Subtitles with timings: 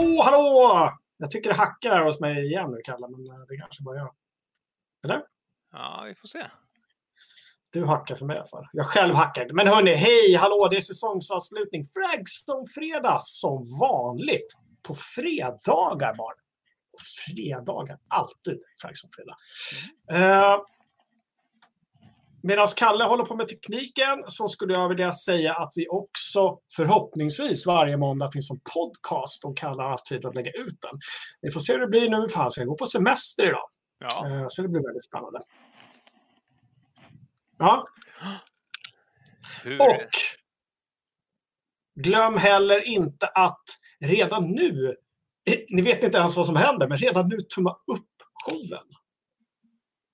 [0.00, 0.92] Hallå, hallå!
[1.16, 3.96] Jag tycker det hackar här hos mig igen nu, Kalle, men eh, det kanske bara
[3.96, 4.14] jag.
[5.04, 5.22] Eller?
[5.72, 6.38] Ja, vi får se.
[7.70, 8.66] Du hackar för mig i alla fall.
[8.72, 9.48] Jag själv hackar.
[9.52, 11.84] Men hörni, hej, hallå, det är säsongsavslutning.
[11.84, 14.56] Fragstone fredag som vanligt.
[14.82, 16.34] På fredagar bara.
[16.92, 19.36] På fredagar, alltid Fragstone fredag.
[20.12, 20.64] Uh,
[22.42, 27.66] Medan Kalle håller på med tekniken så skulle jag vilja säga att vi också förhoppningsvis
[27.66, 31.00] varje måndag finns som podcast om Kalle har haft tid att lägga ut den.
[31.40, 33.68] Vi får se hur det blir nu, för han ska gå på semester idag.
[33.98, 34.28] Ja.
[34.28, 35.40] Eh, Så det blir väldigt spännande.
[37.58, 37.86] Ja,
[39.62, 39.80] Hur...
[39.80, 40.08] och
[41.94, 43.64] glöm heller inte att
[44.00, 44.96] redan nu,
[45.50, 48.06] eh, ni vet inte ens vad som händer, men redan nu tumma upp
[48.44, 48.86] showen.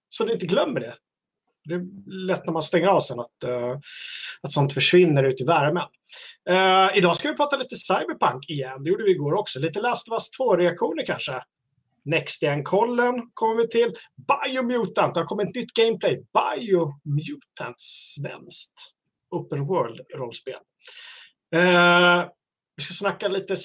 [0.08, 0.97] Så ni inte glömmer det.
[1.67, 3.78] Det är lätt när man stänger av sen att, eh,
[4.42, 5.86] att sånt försvinner ut i värmen.
[6.48, 8.84] Eh, idag ska vi prata lite Cyberpunk igen.
[8.84, 9.59] Det gjorde vi igår också.
[9.59, 11.42] Lite Last of Us 2-reaktioner kanske.
[12.05, 13.94] Next Gen-kollen kommer vi till.
[14.17, 16.17] Biomutant, det har kommit ett nytt gameplay.
[16.17, 18.75] Biomutant svenskt.
[19.31, 20.61] Open World-rollspel.
[21.55, 22.25] Eh,
[22.77, 23.56] vi ska snacka lite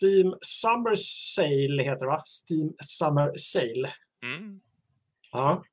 [0.00, 2.22] Steam Summer Sale, heter det va?
[2.26, 3.92] Steam Summer Sale.
[4.22, 4.60] Mm.
[5.32, 5.64] Ja,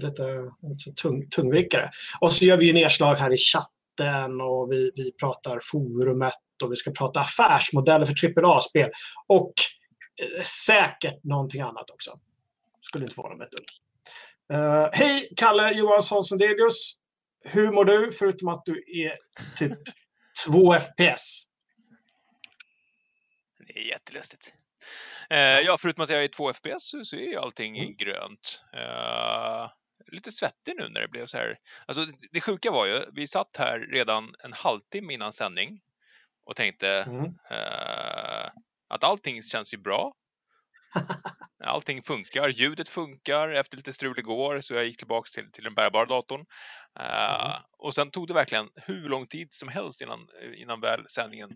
[0.00, 1.90] det är lite, lite tung, tungvrickare.
[2.20, 6.72] Och så gör vi ju nedslag här i chatten och vi, vi pratar forumet och
[6.72, 8.90] vi ska prata affärsmodeller för AAA-spel.
[9.26, 9.52] Och
[10.22, 12.20] eh, säkert någonting annat också.
[12.80, 13.66] Skulle inte vara mig ett dugg.
[14.52, 16.92] Eh, hej, Kalle Johansson Sundelius.
[17.44, 19.18] Hur mår du förutom att du är
[19.58, 19.78] typ
[20.46, 21.44] 2 FPS?
[23.66, 24.54] Det är jättelustigt.
[25.30, 27.96] Eh, ja, förutom att jag är i 2 FPS så, så är allting Mm.
[27.96, 28.64] grönt.
[28.72, 29.70] Eh,
[30.06, 31.58] lite svettig nu när det blev så här.
[31.86, 35.80] Alltså, det- sjuka var ju, vi satt här redan en halvtimme innan sändning
[36.44, 37.24] och tänkte Mm.
[37.50, 38.50] eh,
[38.88, 40.12] att allting känns ju bra.
[41.64, 45.74] Allting funkar, ljudet funkar efter lite strul igår så jag gick tillbaks till, till den
[45.74, 46.44] bärbara datorn.
[47.00, 47.62] Eh, Mm.
[47.78, 51.50] Och sen tog det verkligen hur lång tid som helst innan, innan väl sändningen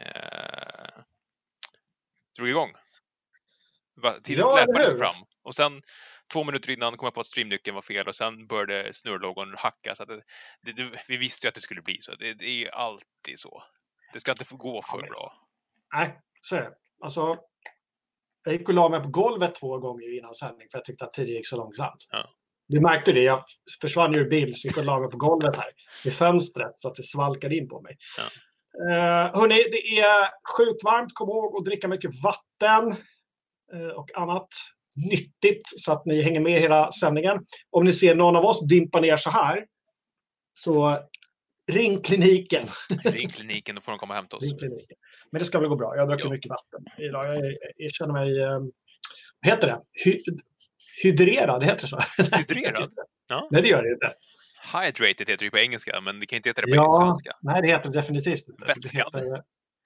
[0.00, 1.02] eh,
[2.36, 2.72] drog igång.
[4.22, 4.98] Tiden Ja, hur?
[4.98, 5.16] fram.
[5.42, 5.82] Och sen
[6.32, 9.94] två minuter innan kom jag på att streamnyckeln var fel och sen började snurrlogon hacka.
[9.94, 10.08] Så att
[10.62, 12.14] det, det, vi visste ju att det skulle bli så.
[12.14, 13.62] Det, det är ju alltid så.
[14.12, 15.32] Det ska inte få gå för men- bra.
[15.94, 16.72] Nej, så är det.
[17.00, 17.36] Alltså,
[18.44, 21.12] jag gick och la mig på golvet två gånger innan sändning för jag tyckte att
[21.12, 22.06] tiden gick så långsamt.
[22.10, 22.30] Ja.
[22.68, 23.20] Du märkte det.
[23.20, 23.40] Jag
[23.80, 25.70] försvann ur bild så gick och la mig på golvet här
[26.06, 27.96] i fönstret så att det svalkade in på mig.
[28.16, 28.24] Ja.
[28.80, 31.14] Uh, hörni, det är sjukt varmt.
[31.14, 32.96] Kom ihåg att dricka mycket vatten
[33.72, 34.48] eh, och annat
[35.10, 37.38] nyttigt så att ni hänger med hela sändningen.
[37.70, 39.64] Om ni ser någon av oss dimpa ner så här
[40.52, 40.98] så
[41.72, 42.68] ring kliniken.
[43.04, 44.44] Ring kliniken, då får de komma och hämta oss.
[45.32, 45.96] Men det ska väl gå bra.
[45.96, 46.30] Jag druckit Jo.
[46.30, 47.26] mycket vatten idag.
[47.26, 48.42] Jag, jag, jag känner mig...
[48.42, 48.58] eh,
[49.42, 49.80] vad heter det?
[50.04, 50.22] Hy,
[51.02, 52.00] hydrerad, heter det så?
[52.36, 52.90] Hydrerad?
[53.28, 53.48] Ja.
[53.50, 54.12] Nej, det gör det inte.
[54.72, 57.30] Hydrated heter det på engelska, men det kan inte heta det på Ja, svenska.
[57.42, 58.64] nej, det heter det definitivt inte.
[58.66, 59.14] Vätskad.
[59.16, 59.42] heter-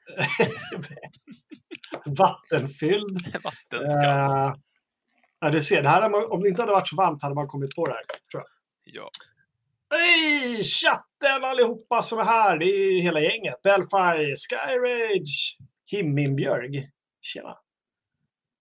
[2.06, 3.26] Vattenfylld.
[3.44, 4.48] Vattenskall.
[4.48, 4.54] Eh,
[5.44, 7.48] ja, du ser, det här, man- om det inte hade varit så varmt hade man
[7.48, 8.04] kommit på det här.
[8.04, 8.46] Tror jag.
[8.84, 9.10] Ja.
[9.90, 10.62] Hej!
[10.62, 12.58] Chatten allihopa som är här.
[12.58, 13.62] Det är hela gänget.
[13.62, 15.58] Delphi, Skyrage,
[15.90, 16.90] Himminbjörg.
[17.20, 17.58] Tjena.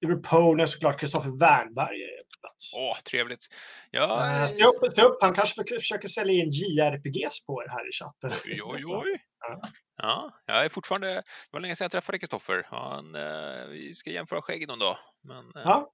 [0.01, 0.99] Liverpool såklart.
[0.99, 2.73] Kristoffer Wernberg är på plats.
[2.77, 3.45] Åh, trevligt.
[3.91, 5.17] Ja, Eh, Stå upp, stå upp.
[5.21, 8.31] Han kanske för- försöker sälja in JRPGs på er här i chatten.
[8.45, 9.23] Oj, oj, oj.
[9.39, 9.61] Ja.
[9.97, 11.07] Ja, jag är fortfarande...
[11.13, 12.65] Det var länge sedan jag träffade Kristoffer.
[12.69, 14.97] Han, eh, vi ska jämföra skägg någon dag.
[15.23, 15.91] Men eh, Ja,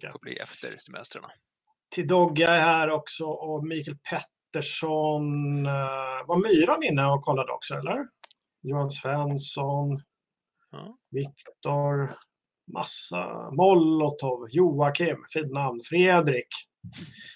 [0.00, 1.28] det får bli efter semestrarna.
[1.90, 5.66] Till Dogga är här också och Mikael Pettersson.
[5.66, 8.06] Uh, var Myran inne och kollade också, eller?
[8.62, 10.02] Johan Svensson,
[10.72, 10.96] Ja.
[11.10, 12.16] Viktor,
[12.72, 16.48] massa, Molotov, Joakim, fint namn, Fredrik.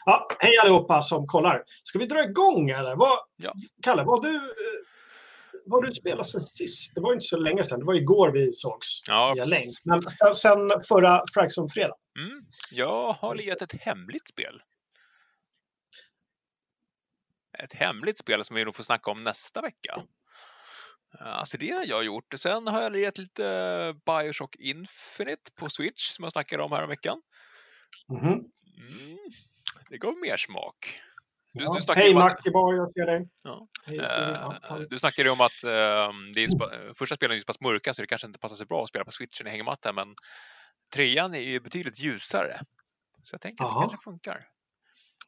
[0.05, 1.65] Ja, hej allihopa som kollar.
[1.83, 2.97] Ska vi dra igång eller?
[2.97, 3.53] Vad, Ja.
[3.83, 4.55] Kalle, vad du,
[5.65, 6.95] eh, vad du spelat sen sist?
[6.95, 7.79] Det var inte så länge sedan.
[7.79, 9.67] Det var igår vi sågs Ja, via länk.
[9.85, 10.01] Men
[10.35, 10.59] sen,
[10.89, 11.97] förra Fragson-fredag.
[12.19, 12.45] Mm.
[12.71, 14.63] Jag har lirat ett hemligt spel.
[17.59, 20.03] Ett hemligt spel som vi nog får snacka om nästa vecka.
[21.21, 22.35] Alltså det har jag gjort.
[22.37, 26.89] Sen har jag lirat lite Bioshock Infinite på Switch som jag snackade om här om
[26.89, 27.23] veckan.
[28.09, 28.33] Mhm.
[28.33, 29.19] Mm.
[29.91, 31.01] Det gav mer smak.
[31.55, 31.79] Du, Ja.
[31.87, 33.29] du Hej Mackiboy, jag ser dig.
[33.43, 33.67] Ja.
[33.87, 34.79] Hej, ja, ja.
[34.91, 37.95] du snackade ju om att eh, det är första spelen är ju så pass mörka
[37.95, 40.15] så det kanske inte passar så bra att spela på switchen i hängmatta men
[40.95, 42.59] trean är ju betydligt ljusare.
[43.25, 43.81] Så jag tänker att det Jaha.
[43.89, 44.47] kanske funkar.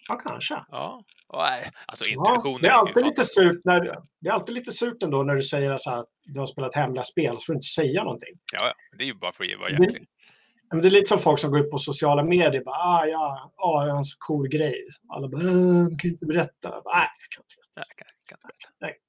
[0.08, 0.55] Ja, kanske.
[0.69, 1.05] Ja.
[1.28, 3.40] Och, nej, alltså Ja, introduktionen det är ju alltid lite fantastisk.
[3.52, 3.81] surt när,
[4.20, 6.75] det är alltid lite surt ändå när du säger så här, att du har spelat
[6.75, 8.34] hemliga spel, så får du inte säga någonting.
[8.52, 8.75] Ja, ja.
[8.99, 10.08] Det är ju bara för att vara Det- jäklig.
[10.71, 12.65] Men det är lite som folk som går ut på sociala medier.
[12.65, 14.87] Bara, ah, ja, ah, jag har en så cool grej.
[15.09, 16.53] Alla bara, "Äh, kan inte berätta.
[16.69, 17.73] Jag bara, Nej, jag kan inte berätta.
[17.77, 19.01] Nej, kan, kan inte berätta.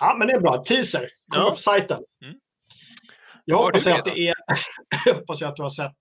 [0.00, 0.62] Ja, men det är bra.
[0.64, 1.00] Teaser.
[1.32, 1.46] Kom Ja.
[1.46, 2.02] upp på sajten.
[2.24, 2.34] Mm.
[3.44, 4.34] Jag hoppas jag att det är...
[5.06, 5.96] jag hoppas att du har sett...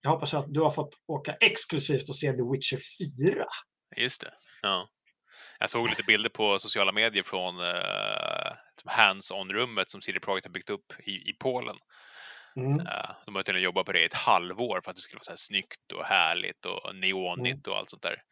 [0.00, 2.78] Jag hoppas att du har fått åka exklusivt och se The Witcher
[3.26, 3.44] 4.
[3.96, 4.30] Just det.
[4.62, 4.88] Ja.
[5.58, 8.52] Jag såg lite bilder på sociala medier från uh,
[8.84, 11.76] hands-on-rummet som CD Projekt har byggt upp i, i Polen.
[12.56, 12.80] Mm.
[12.80, 15.24] Eh, de har tydligen jobbat på det i ett halvår för att det skulle vara
[15.24, 18.22] så här snyggt och härligt och neonigt och allt sånt där.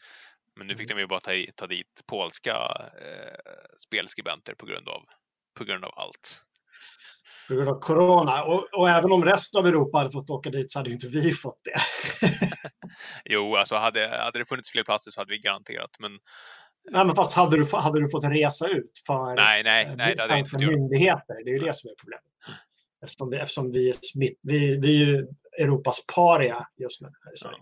[0.56, 2.53] Men nu fick de ju bara ta, ta dit polska
[3.00, 3.53] eh,
[3.87, 5.03] spelskribenter på grund, av,
[5.59, 6.41] på grund av allt.
[7.49, 8.44] På grund av corona.
[8.44, 11.09] Och, och även om resten av Europa hade fått åka dit så hade ju inte
[11.09, 11.81] vi fått det.
[13.25, 16.19] Jo, alltså hade, hade det funnits fler platser så hade vi garanterat, men
[16.91, 20.15] Nej, men fast hade du, hade du fått resa ut för nej, nej, eh, nej,
[20.15, 21.44] det hade jag inte myndigheter?
[21.44, 22.25] Det är ju det som är problemet.
[23.05, 25.29] Eftersom, det, eftersom vi, är smitt, vi, vi är ju
[25.59, 27.59] Europas paria just nu här i Sverige.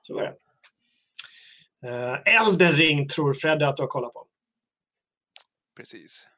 [0.00, 0.34] Så är det.
[1.88, 4.26] Uh, Elden ring tror Freddy att du har kollat på.
[5.76, 6.28] Precis.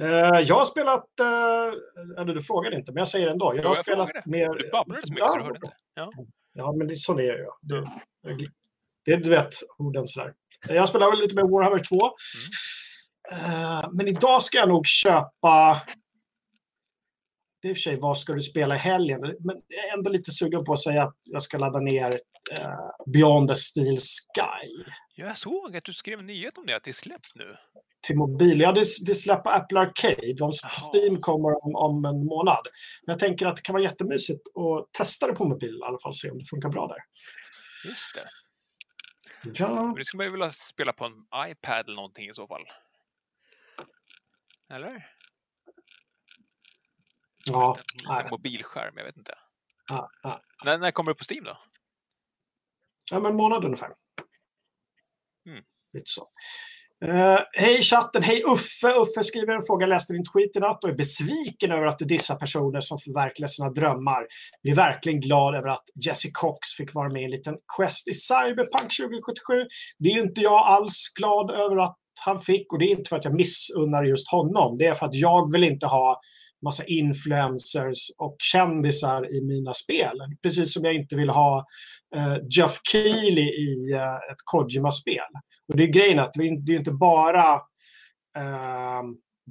[0.00, 3.44] Eh, jag har spelat, uh, eller du frågade inte, men jag säger ändå.
[3.44, 4.30] Jag Jo, har jag spelat frågade.
[4.30, 4.58] mer...
[4.58, 5.76] Du babblade så mycket så du hörde inte.
[5.94, 6.12] Ja.
[6.52, 7.54] Ja, men det, så det är jag.
[7.62, 7.88] Det,
[9.04, 10.32] det, du vet, orden sådär.
[10.68, 11.96] Jag spelar väl lite med Warhammer 2.
[13.32, 15.82] Eh, men idag ska jag nog köpa...
[17.62, 19.20] Det är i och för sig, vad ska du spela i helgen?
[19.20, 22.10] Men jag är ändå lite sugen på att säga att jag ska ladda ner
[22.52, 22.74] eh,
[23.06, 26.84] Beyond the Steel Sky Ja, Jag såg att du skrev en nyhet om det, att
[26.84, 27.56] det är släppt nu.
[28.00, 28.60] till mobil.
[28.60, 30.34] Ja, det, det släpper Apple Arcade.
[30.38, 30.52] De.
[30.92, 32.66] Steam kommer om, om en månad.
[33.06, 35.98] Men jag tänker att det kan vara jättemysigt att testa det på mobil i alla
[36.02, 36.14] fall.
[36.14, 36.98] Se om det funkar bra där.
[37.90, 38.28] Just det.
[39.54, 41.12] Ja, det skulle man ju vilja spela på en
[41.50, 42.62] iPad eller någonting i så fall.
[44.72, 45.06] Eller?
[47.44, 47.76] Ja,
[48.20, 49.34] En mobilskärm, jag vet inte.
[49.88, 50.42] ja, ja.
[50.64, 51.58] När, när kommer det på Steam då?
[53.10, 53.88] Ja, men en månad ungefär.
[55.46, 55.64] Mm.
[55.92, 56.28] Lite så.
[57.04, 58.94] Eh, hej chatten, hej Uffe.
[58.94, 62.04] Uffe skriver en fråga, läste din tweet i natt och är besviken över att du
[62.04, 64.26] dissar personer som förverkligar sina drömmar.
[64.62, 68.08] Vi är verkligen glad över att Jesse Cox fick vara med i en liten quest
[68.08, 69.66] i Cyberpunk 2077.
[69.98, 73.16] Det är inte jag alls glad över att han fick och det är inte för
[73.16, 74.78] att jag missunnar just honom.
[74.78, 76.20] Det är för att jag vill inte ha
[76.62, 80.16] massa influencers och kändisar i mina spel.
[80.42, 81.66] Precis som jag inte vill ha
[82.16, 85.28] eh, Jeff Keely i eh, ett Kojima-spel.
[85.68, 87.54] Och det är grejen att det är inte bara
[88.38, 89.02] eh,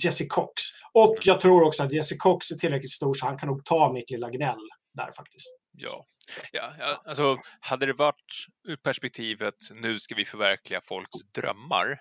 [0.03, 0.53] Jesse Cox.
[0.93, 3.91] Och jag tror också att Jesse Cox är tillräckligt stor så han kan nog ta
[3.93, 5.47] mitt lilla gnäll där faktiskt.
[5.71, 6.05] Ja.
[6.51, 11.99] ja, ja alltså hade det varit ur perspektivet nu ska vi förverkliga folks drömmar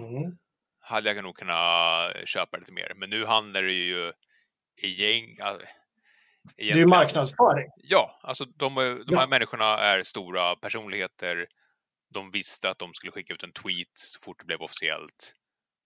[0.00, 0.36] Mm.
[0.84, 2.92] Hade jag nog kunnat köpa lite mer.
[2.96, 4.12] Men nu handlar det ju
[4.82, 5.34] i gäng...
[5.38, 5.58] ja,
[6.56, 7.70] Det är ju marknadsföring.
[7.76, 9.18] Ja, alltså de, är- de Ja.
[9.20, 11.46] här människorna är stora personligheter.
[12.10, 15.34] De visste att de skulle skicka ut en tweet så fort det blev officiellt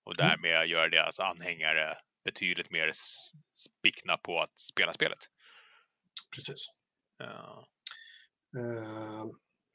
[0.04, 0.28] och Mm.
[0.28, 5.18] därmed göra deras anhängare betydligt mer s- spickna på att spela spelet.
[6.34, 6.66] Precis.
[7.18, 7.68] Ja,
[8.58, 9.24] Eh,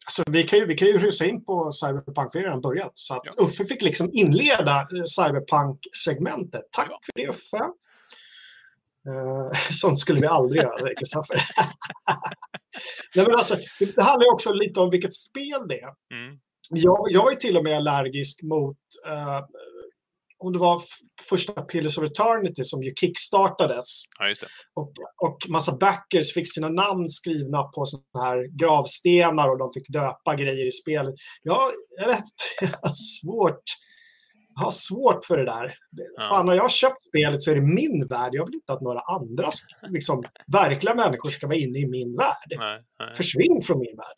[0.05, 2.91] alltså, vi, kan ju, vi kan ju rusa in på Cyberpunk, det har redan börjat.
[2.93, 3.33] Så att Ja.
[3.37, 6.63] Uffe fick liksom inleda eh, Cyberpunk-segmentet.
[6.71, 6.99] Tack Ja.
[7.05, 7.57] för det Uffe.
[9.07, 11.35] Uh, sånt skulle vi aldrig göra, Kristoffer.
[13.15, 15.93] Nej, men alltså, det, handlar ju också lite om vilket spel det är.
[16.13, 16.39] mm.
[16.69, 19.41] Jag, jag är till och med allergisk mot eh,
[20.43, 20.81] om det var
[21.29, 27.09] första Pillars of Eternity som ju kickstartades ja och, och massa backers fick sina namn
[27.09, 31.13] skrivna på såna här gravstenar och de fick döpa grejer i spelet.
[31.43, 32.23] Jag, jag, vet,
[32.61, 33.63] jag, har, svårt,
[34.55, 35.75] jag har svårt för det där.
[36.15, 36.23] Ja.
[36.29, 38.29] Fan, när jag har köpt spelet så är det min värld.
[38.33, 39.49] Jag vill inte att några andra,
[39.89, 42.53] liksom, verkliga människor ska vara inne i min värld.
[42.57, 43.15] Nej, nej.
[43.15, 44.17] Försvinn från min värld.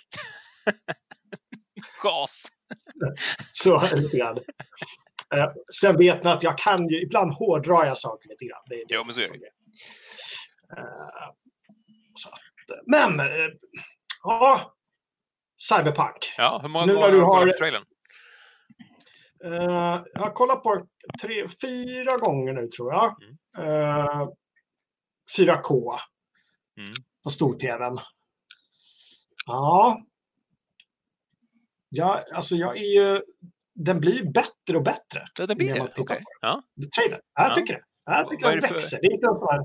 [2.04, 2.48] Gas!
[3.54, 4.38] Så lite grann.
[5.38, 8.62] Eh, sen vet ni att jag kan ju, ibland hårdrar jag saker lite grann.
[8.70, 9.46] Det är det Jo, men så är det.
[10.78, 11.32] Eh,
[12.14, 13.50] så att, eh, men, eh,
[14.24, 14.72] ja.
[15.70, 16.34] Cyberpunk.
[16.38, 17.86] Ja, hur många Nu gånger har du har- kollat på trailern?
[19.44, 20.88] Eh, jag har kollat på
[21.22, 23.16] tre, fyra gånger nu tror jag.
[23.58, 24.28] Eh,
[25.38, 25.98] 4K
[26.78, 26.94] Mm.
[27.24, 27.98] på stor-tvn.
[29.46, 30.02] Ja.
[31.90, 32.24] ja.
[32.34, 33.22] Alltså jag är ju...
[33.76, 35.28] Den blir bättre och bättre.
[35.40, 35.82] Ja, det blir det?
[35.98, 36.18] Okej.
[36.18, 36.62] på Ja.
[36.96, 37.20] Trailern.
[37.36, 37.56] Ja, jag Ja.
[37.56, 37.82] tycker det.
[38.06, 39.00] Jag tycker den växer.
[39.02, 39.60] Det är inte en, sån här,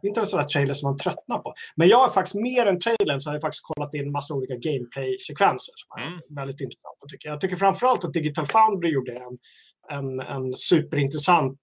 [0.00, 1.54] det är inte en sån här trailer som man tröttnar på.
[1.76, 4.54] Men jag har faktiskt mer än trailern så har jag faktiskt kollat in massa olika
[4.54, 6.14] gameplay-sekvenser som mm.
[6.14, 7.06] är väldigt intressanta.
[7.08, 7.34] Tycker jag.
[7.34, 9.38] jag tycker framförallt att Digital Foundry gjorde en,
[9.98, 11.60] en, en superintressant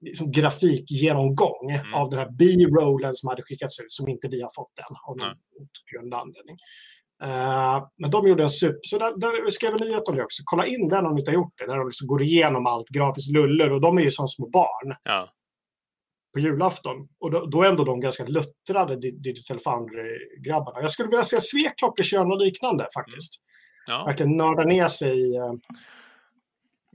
[0.00, 1.94] liksom, grafikgenomgång mm.
[1.94, 5.16] av den här B-rollen som hade skickats ut som inte vi har fått än av
[5.16, 6.56] någon anledning.
[7.24, 8.80] Uh, men de gjorde en super...
[8.82, 10.42] Så där, där skrev en nyhet om det också.
[10.44, 11.66] Kolla in den om ni inte har gjort det.
[11.66, 13.72] När de liksom går igenom allt grafiskt luller.
[13.72, 14.96] Och de är ju som små barn.
[15.02, 15.28] Ja.
[16.34, 17.08] På julafton.
[17.20, 20.80] Och då, då är ändå de ganska luttrade Digital Foundry-grabbarna.
[20.80, 23.32] Jag skulle vilja se Sveklockor köra något liknande faktiskt.
[23.86, 24.04] Ja.
[24.04, 25.38] Verkligen nörda ner sig i...
[25.38, 25.52] Uh,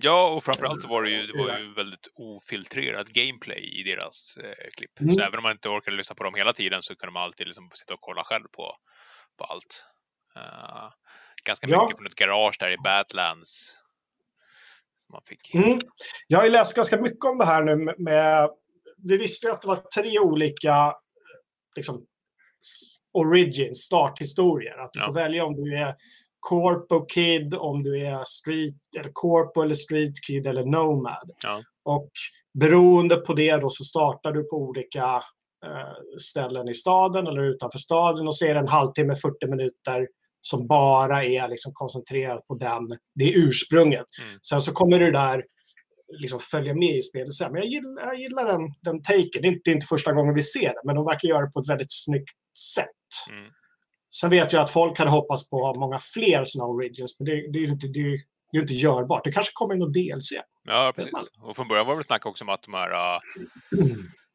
[0.01, 4.37] Ja, och framförallt så var det ju, det var ju väldigt ofiltrerat gameplay i deras
[4.43, 4.99] eh, klipp.
[4.99, 5.15] Mm.
[5.15, 7.47] Så även om man inte orkade lyssna på dem hela tiden så kunde man alltid
[7.47, 8.75] liksom sitta och kolla själv på,
[9.37, 9.85] på allt.
[10.37, 10.91] Uh,
[11.45, 11.83] ganska ja.
[11.83, 13.79] mycket från ett garage där i Badlands.
[15.13, 15.53] Man fick.
[15.53, 15.79] Mm.
[16.27, 18.49] Jag har ju läst ganska mycket om det här nu med, med
[18.97, 20.95] vi visste ju att det var tre olika
[21.75, 22.05] liksom,
[23.13, 24.77] origins, starthistorier.
[24.77, 25.05] Att du ja.
[25.05, 25.95] får välja om du är
[26.39, 31.31] Corpo Kid, om du är Street, eller Corpo eller Street Kid eller Nomad.
[31.43, 31.61] Ja.
[31.83, 32.11] Och
[32.53, 35.23] beroende på det då så startar du på olika
[35.65, 40.07] eh, ställen i staden eller utanför staden och det en halvtimme, 40 minuter
[40.49, 44.05] som bara är liksom koncentrerat på den, det ursprunget.
[44.21, 44.39] Mm.
[44.49, 45.43] Sen så kommer du där
[46.21, 47.51] liksom följa med i spelet sen.
[47.51, 49.41] Men jag gillar, jag gillar den, den taken.
[49.41, 51.45] Det är, inte, det är inte första gången vi ser det, men de verkar göra
[51.45, 52.37] det på ett väldigt snyggt
[52.75, 53.29] sätt.
[53.29, 53.51] Mm.
[54.15, 57.59] Sen vet jag att folk hade hoppats på många fler sådana origins, men det, det,
[57.59, 58.03] är inte, det,
[58.51, 59.23] det är inte görbart.
[59.23, 60.31] Det kanske kommer någon DLC.
[60.63, 61.31] Ja, precis.
[61.41, 63.19] Och från början var det snack också om att de här uh,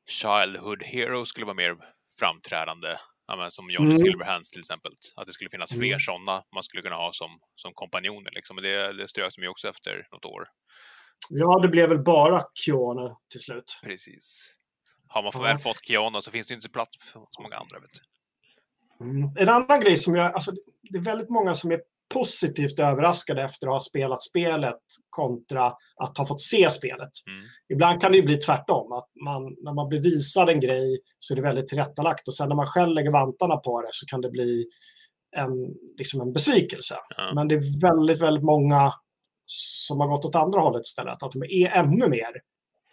[0.09, 1.77] Childhood Heroes skulle vara mer
[2.19, 2.89] framträdande.
[3.37, 3.99] Ja, som Johnny mm.
[3.99, 4.93] Silverhands till exempel.
[5.17, 5.99] Att det skulle finnas fler mm.
[5.99, 8.31] sådana man skulle kunna ha som, som kompanjoner.
[8.31, 8.57] Liksom.
[8.57, 10.49] Det, det strök de ju också efter något år.
[11.29, 13.81] Ja, det blev väl bara Kiona till slut.
[13.83, 14.57] Precis.
[15.07, 15.41] Har man ja.
[15.41, 17.79] väl fått Kiona så finns det inte plats för så många andra.
[17.81, 18.01] Vet du.
[19.05, 19.37] Mm.
[19.37, 21.81] En annan grej som jag, alltså, det är väldigt många som är
[22.13, 25.67] positivt överraskade efter att ha spelat spelet kontra
[25.97, 27.11] att ha fått se spelet.
[27.27, 27.45] Mm.
[27.73, 31.35] Ibland kan det ju bli tvärtom, att man, när man blir visad en grej så
[31.35, 34.21] är det väldigt tillrättalagt och sen när man själv lägger vantarna på det så kan
[34.21, 34.67] det bli
[35.37, 35.51] en,
[35.99, 36.97] liksom en besvikelse.
[37.19, 37.35] Mm.
[37.35, 38.93] Men det är väldigt, väldigt många
[39.47, 42.33] som har gått åt andra hållet istället, att de är ännu mer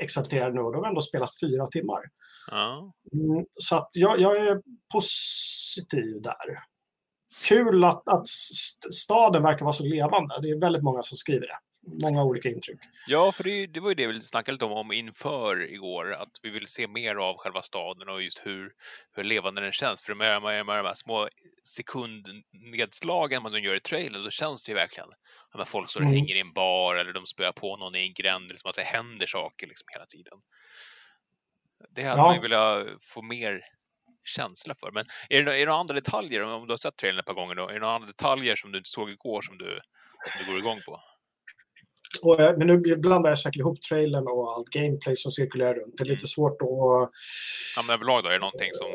[0.04, 2.02] exalterade nu och de har ändå spelat fyra timmar.
[2.52, 2.94] Ja.
[3.14, 4.62] Mm, så att jag, jag, är
[4.94, 6.60] positiv där.
[7.48, 8.28] Kul att, att
[8.94, 10.42] staden verkar vara så levande.
[10.42, 11.60] Det är väldigt många som skriver det.
[12.02, 12.80] Många olika intryck.
[13.08, 16.30] Ja, för det, det var ju det vi snackade lite om, om inför igår, att
[16.44, 18.72] vi vill se mer av själva staden och just hur,
[19.16, 20.02] hur levande den känns.
[20.02, 21.28] För med, med, med de här små
[21.64, 25.10] sekundnedslagen man gör i trailern, då känns det ju verkligen
[25.52, 26.16] att folk står och mm.
[26.18, 28.84] hänger i en bar eller de spöar på någon i en gränd, liksom att det
[28.84, 30.38] händer saker liksom hela tiden.
[31.90, 32.26] Det hade ja.
[32.26, 33.62] man ju velat få mer
[34.24, 34.92] känsla för.
[34.92, 37.34] Men är det, är det några andra detaljer, om du har sett trailern ett par
[37.34, 39.80] gånger, då, är det några andra detaljer som du inte såg igår som du,
[40.32, 41.02] som du går igång på?
[42.22, 45.98] Och, men nu blandar jag säkert ihop trailern och allt gameplay som cirkulerar runt.
[45.98, 46.28] Det är lite mm.
[46.28, 47.12] svårt att...
[47.76, 48.88] Ja, men överlag då, är det någonting som...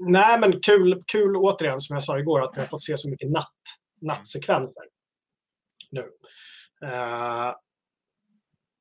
[0.00, 3.10] Nej, men kul, kul återigen, som jag sa igår, att vi har fått se så
[3.10, 3.62] mycket natt,
[4.00, 4.84] nattsekvenser
[5.90, 6.00] nu.
[6.84, 7.54] Uh,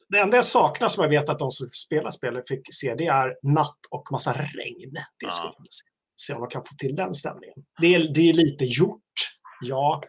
[0.09, 3.05] det enda jag saknar som jag vet att de som spelar spelet fick se det
[3.05, 4.93] är natt och massa regn.
[4.93, 5.65] Det skulle ja.
[5.69, 5.85] se.
[6.15, 7.55] se om man kan få till den stämningen.
[7.81, 9.13] Det är, det är lite gjort,
[9.61, 10.01] ja.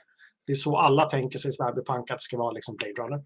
[0.46, 3.22] Det är så alla tänker sig Cyberpunk att det ska vara liksom Blade Runner.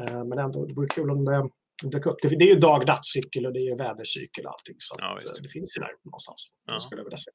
[0.00, 1.48] Uh, men ändå, det vore kul om det
[1.82, 2.16] dök upp.
[2.22, 4.76] Det, det är ju dag-nattcykel och det är vädercykel och allting.
[4.78, 6.46] Så ja, att, det finns ju där någonstans.
[6.66, 6.78] Ja.
[6.78, 7.30] Skulle jag vilja se.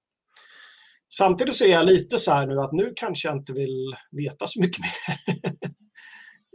[1.18, 4.48] Samtidigt så är jag lite så här nu att nu kanske jag inte vill veta
[4.48, 5.56] så mycket mer.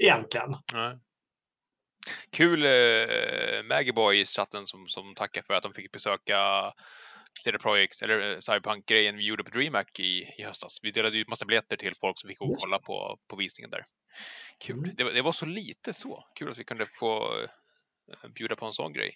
[0.03, 0.51] Egentligen.
[0.73, 0.99] Nej.
[2.31, 6.73] Kul eh, Maggie Boy i chatten som, som tackar för att de fick besöka
[7.41, 10.79] CD Projekt, eller eh, Cyberpunk-grejen vi gjorde på DreamHack i, i höstas.
[10.83, 13.71] Vi delade ut massa biljetter till folk som fick gå och kolla på, på visningen
[13.71, 13.83] där.
[14.61, 14.79] Kul.
[14.79, 14.95] Mm.
[14.97, 16.25] Det, det, var så lite så.
[16.35, 19.13] Kul att vi kunde få uh, bjuda på en sån grej.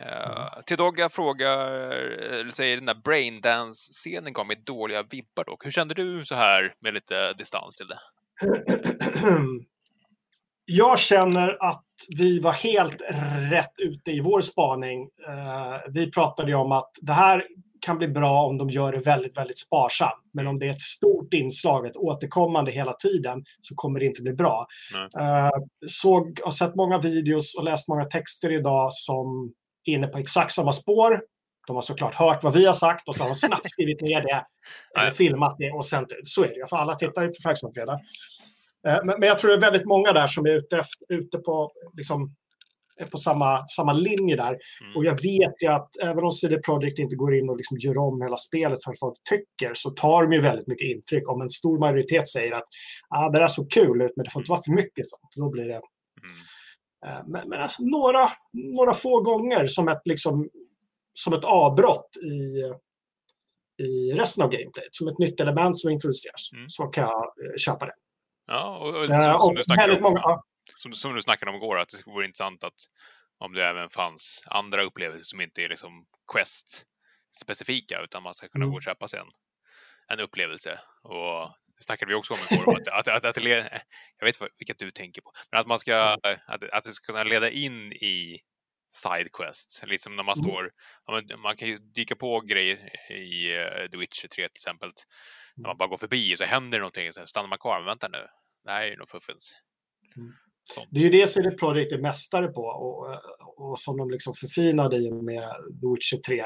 [0.00, 0.62] Uh, mm.
[0.66, 5.64] Till Dogga frågar, eller säger den där braindance-scenen gav mig dåliga vibbar dock.
[5.64, 7.98] Hur kände du så här med lite distans till det?
[10.70, 11.84] jag känner att
[12.16, 13.02] vi var helt
[13.50, 15.02] rätt ute i vår spaning.
[15.02, 17.46] Uh, vi pratade ju om att det här
[17.80, 20.24] kan bli bra om de gör det väldigt, väldigt sparsamt.
[20.32, 24.22] Men om det är ett stort inslag, ett återkommande hela tiden, så kommer det inte
[24.22, 24.66] bli bra.
[25.20, 29.52] Uh, såg, har sett många videos och läst många texter idag som
[29.84, 31.20] är inne på exakt samma spår.
[31.66, 34.20] De har såklart hört vad vi har sagt och så har de snabbt skrivit ner
[34.20, 34.44] det,
[35.00, 36.28] eller filmat det och sänt ut.
[36.28, 37.92] Så är det, för alla tittar ju på Fragsson-fredag.
[37.92, 37.98] Eh,
[38.82, 42.34] men, jag tror det är väldigt många där som är ute, efter, ute på liksom,
[42.98, 44.58] är på samma, samma linje där.
[44.82, 44.96] Mm.
[44.96, 47.98] Och jag vet ju att även om CD Projekt inte går in och liksom gör
[47.98, 51.28] om hela spelet för vad folk tycker så tar de ju väldigt mycket intryck.
[51.28, 52.68] Om en stor majoritet säger att
[53.08, 55.32] ah, det där såg kul ut men det får inte vara för mycket sånt.
[55.36, 55.80] Då blir det...
[56.22, 56.36] Mm.
[57.06, 60.48] Eh, men men alltså, några, några få gånger som ett, liksom,
[61.14, 62.64] som ett avbrott i,
[63.84, 64.94] i resten av gameplayet.
[64.94, 66.50] Som ett nytt element som introduceras.
[66.52, 66.68] Mm.
[66.68, 67.92] Så kan jag eh, köpa det.
[68.48, 70.42] Ja, och, och, Eh, som, som, och du snackade om, många,
[70.76, 72.80] som, som du snackade om igår, att det vore intressant att
[73.38, 78.64] om det även fanns andra upplevelser som inte är liksom Quest-specifika, utan man ska kunna
[78.64, 78.70] Mm.
[78.70, 79.30] gå och köpa sig en,
[80.08, 80.80] en upplevelse.
[81.02, 83.80] Och det snackade vi också om igår, att, att, att, att det led,
[84.18, 87.24] jag vet vilket du tänker på, men att man ska, att, att det ska kunna
[87.24, 88.38] leda in i
[88.90, 89.82] Sidequest.
[89.86, 90.44] Liksom när man Mm.
[90.44, 90.70] står,
[91.42, 92.78] man kan ju dyka på grejer
[93.12, 94.90] i eh, The Witcher 3 till exempel.
[95.56, 97.78] När man bara går förbi så händer det någonting, så stannar man kvar.
[97.78, 98.26] Men vänta nu,
[98.64, 99.52] det här är ju något fuffens.
[100.16, 100.32] Mm.
[100.90, 103.16] Det är ju det CD Projekt är mästare på och,
[103.56, 105.48] och som de liksom förfinade i med
[105.80, 106.40] The Witcher 3.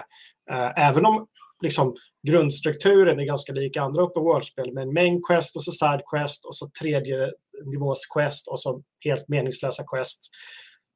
[0.50, 1.28] Eh, även om
[1.62, 1.96] liksom
[2.26, 6.44] grundstrukturen är ganska lik andra open world-spel med en main quest och så side quest
[6.44, 7.32] och så tredje
[7.66, 10.28] nivås quest och så helt meningslösa quests.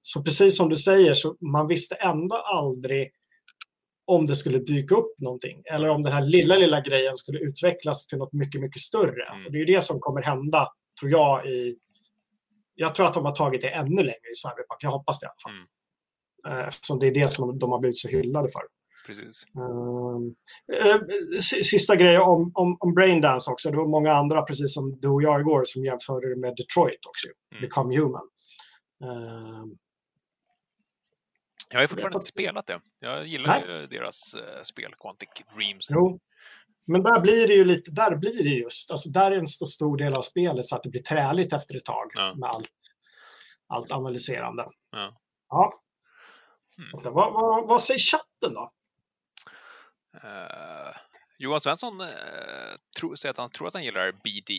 [0.07, 3.13] Så precis som du säger så man visste ändå aldrig
[4.05, 8.07] om det skulle dyka upp någonting eller om den här lilla, lilla grejen skulle utvecklas
[8.07, 9.27] till något mycket, mycket större.
[9.33, 9.47] Mm.
[9.47, 10.69] Och det är det som kommer hända,
[11.01, 11.77] tror jag, i
[12.75, 14.79] jag tror att de har tagit det ännu längre i Cyberpunk.
[14.81, 15.53] Jag hoppas det i alla fall.
[15.53, 16.61] Mm.
[16.61, 18.63] Eh, Eftersom det är det som de har blivit så hyllade för.
[19.07, 19.45] Precis.
[19.57, 20.35] Ehm,
[20.87, 23.71] eh, Sista grejen om, om, om Braindance också.
[23.71, 27.07] Det var många andra, precis som du och jag igår, som jämförde det med Detroit
[27.07, 27.29] också.
[27.53, 27.61] Mm.
[27.61, 28.29] Become Human.
[31.71, 32.81] Jag har fortfarande inte spelat det.
[32.99, 33.81] Jag gillar Nej.
[33.81, 35.87] ju deras eh, spel, Quantic Dreams.
[35.91, 36.21] jo.
[36.87, 39.67] Men där blir det ju lite, där blir det just, alltså där är en så
[39.67, 42.35] stor del av spelet så att det blir träligt efter ett tag Ja.
[42.37, 42.71] med allt,
[43.67, 44.67] allt analyserande.
[44.91, 45.21] Ja.
[45.49, 45.83] Ja.
[46.79, 47.15] Mm.
[47.15, 48.71] Vad, vad, vad säger chatten då?
[50.23, 50.97] Eh,
[51.39, 52.07] Johan Svensson uh,
[53.01, 54.51] tror, säger att han tror att han gillar BD.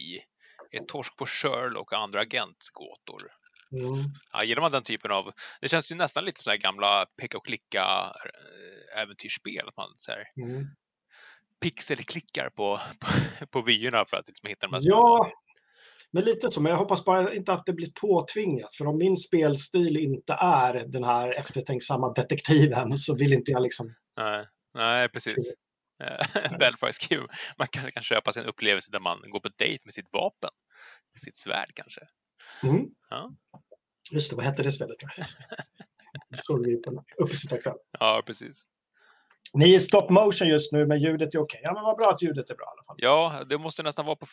[0.71, 3.31] Ett torsk på Sherlock och andra agentgåtor.
[3.71, 4.03] Mm.
[4.33, 5.31] Ja, gillar man den typen av...
[5.61, 8.11] Det känns ju nästan lite som gamla peka och klicka
[8.95, 9.67] eh, äventyrsspel.
[9.67, 10.67] Att man så här, Mm.
[11.61, 13.07] pixelklickar på, på,
[13.51, 15.31] på vyerna för att liksom hitta de här Ja,
[16.11, 16.61] men lite så.
[16.61, 18.75] Men jag hoppas bara inte att det blir påtvingat.
[18.75, 23.95] För om min spelstil inte är den här eftertänksamma detektiven så vill inte jag liksom...
[24.17, 25.53] Nej, nej precis.
[26.03, 27.27] Eh, skriver,
[27.57, 30.49] man kanske kan köpa sig en upplevelse där man går på dejt med sitt vapen.
[31.19, 32.01] Sitt svärd kanske.
[32.63, 32.85] Mm.
[33.09, 33.31] Ja.
[34.11, 34.97] Just det, vad hette det spelet?
[36.37, 37.77] Såg vi på uppesittarkväll.
[37.99, 38.63] Ja, precis.
[39.53, 41.59] Ni är i stop motion just nu, men ljudet är okej.
[41.63, 42.95] Ja, men vad bra att ljudet är bra i alla fall.
[42.99, 44.25] Ja, det måste nästan vara på,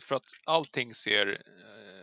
[0.00, 1.30] för att allting ser...
[1.32, 2.02] Eh,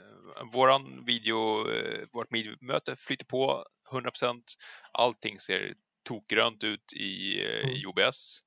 [0.54, 4.42] våran video, eh, vårt videomöte flyter på 100%.
[4.92, 5.74] Allting ser
[6.08, 8.40] tokgrönt ut i, eh, i OBS.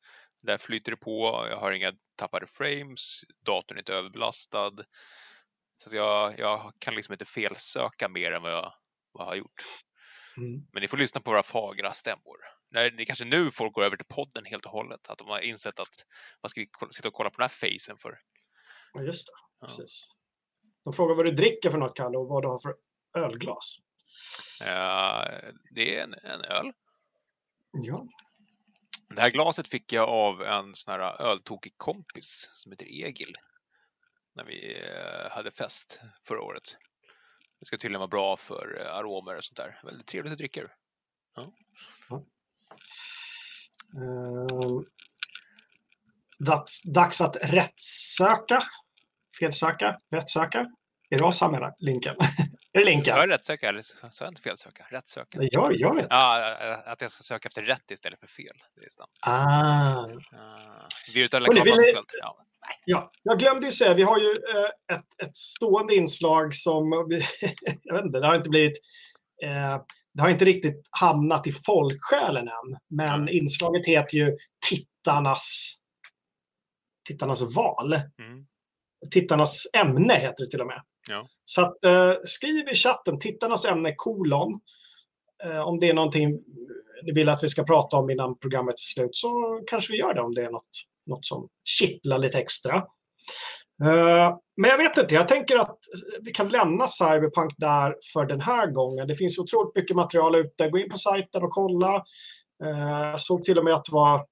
[0.42, 4.72] Där flyter det på, jag har inga tappade frames, datorn är inte överbelastad.
[5.88, 8.72] Så jag, jag kan liksom inte felsöka mer än vad jag,
[9.12, 9.62] vad jag har gjort.
[10.36, 10.66] Mm.
[10.72, 12.36] Men ni får lyssna på våra fagra stämmor.
[12.70, 15.10] Nej, Det är kanske nu folk går över till podden helt och hållet.
[15.10, 16.06] Att de har insett att
[16.40, 18.18] vad ska vi sitta och kolla på den här facen för?
[18.92, 19.32] Ja, just det.
[19.60, 19.66] Ja.
[19.66, 20.08] Precis.
[20.84, 22.74] De frågar vad du dricker för något, Kalle, och vad du har för
[23.18, 23.76] ölglas.
[24.60, 26.72] Eh, det är en, en öl.
[27.72, 28.06] Ja.
[29.14, 33.34] Det här glaset fick jag av en sån här öltokig kompis som heter Egil.
[34.34, 36.76] När vi eh, hade fest förra året.
[37.60, 39.80] Det ska tydligen vara bra för eh, aromer och sånt där.
[39.84, 40.74] Väldigt trevligt att dricka ur.
[43.96, 44.84] Ehm,
[46.38, 48.62] dags, dags att rättssöka.
[49.40, 50.66] Felsöka, rättssöka.
[51.10, 51.74] Är det oss han menar?
[51.78, 52.16] Linken.
[52.72, 53.16] är det Sa linken?
[53.16, 54.86] jag rättsöka eller sa jag inte felsöka?
[54.90, 55.38] Rättsöka.
[55.42, 56.06] Ja, jag vet.
[56.10, 56.54] Ja,
[56.86, 58.62] att jag ska söka efter rätt istället för fel.
[58.74, 59.10] Det är sant.
[59.20, 60.06] Ah.
[60.06, 61.48] Uh, virtuella.
[62.20, 62.44] Ja.
[62.84, 67.22] Ja, jag glömde ju säga, vi har ju eh, ett, ett stående inslag som, vi,
[67.82, 68.78] jag vet inte, det har inte blivit,
[69.42, 69.82] eh,
[70.14, 72.78] det har inte riktigt hamnat i folksjälen än.
[72.88, 74.36] Men inslaget heter ju
[74.68, 75.74] Tittarnas,
[77.08, 77.92] Tittarnas val.
[77.92, 78.46] Mm.
[79.10, 80.82] Tittarnas ämne heter det till och med.
[81.08, 81.28] Ja.
[81.44, 84.60] Så att, eh, skriv i chatten tittarnas ämne kolon.
[85.44, 86.40] Eh, om det är någonting
[87.02, 90.14] ni vill att vi ska prata om innan programmet är slut så kanske vi gör
[90.14, 90.70] det om det är något,
[91.06, 92.76] något som kittlar lite extra.
[93.84, 95.78] Eh, men jag vet inte, jag tänker att
[96.20, 99.08] vi kan lämna Cyberpunk där för den här gången.
[99.08, 100.68] Det finns otroligt mycket material ute.
[100.68, 101.94] Gå in på sajten och kolla.
[102.64, 104.26] Eh, Jag såg till och med att det var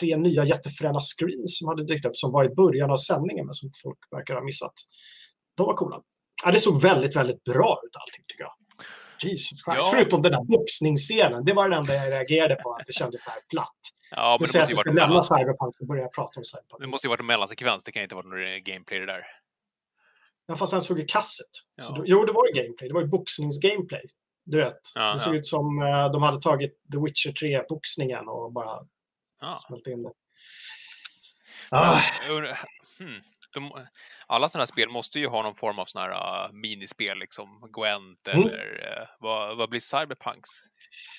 [0.00, 3.54] tre nya jättefräna screens som hade dykt upp som var i början av sändningen men
[3.54, 4.72] som folk verkar ha missat.
[5.56, 6.02] De var coola.
[6.44, 8.52] Ja, det såg väldigt, väldigt bra ut allting tycker jag.
[9.22, 9.90] Jesus Christ.
[9.90, 11.44] Förutom den där boxningsscenen.
[11.44, 13.80] Det var det enda jag reagerade på, att det kändes här platt.
[14.16, 15.24] Ja, men det säger måste ju varit lämna mellan...
[15.24, 16.80] Cyberpunk och börja prata om Cyberpunk.
[16.82, 19.22] Det måste ju varit en mellansekvens, det kan inte vara någon gameplay det där.
[20.46, 21.84] Ja, fast den såg ju kass ut.
[21.86, 21.96] Så Ja.
[21.98, 22.88] då- Jo, det var ju gameplay.
[22.88, 24.02] Det var ju boxningsgameplay.
[24.44, 25.38] Du vet, Ja, det såg ja.
[25.38, 28.86] ut som eh, de hade tagit The Witcher 3-boxningen och bara
[29.40, 29.56] Ja.
[29.66, 30.12] smält in det.
[31.70, 32.00] Ah,
[32.98, 33.20] hmm.
[33.54, 33.72] De,
[34.26, 37.70] alla sådana här spel måste ju ha någon form av sådana här uh, minispel, liksom
[37.72, 38.40] Gwent Mm.
[38.48, 40.50] eller uh, vad, vad blir Cyberpunks?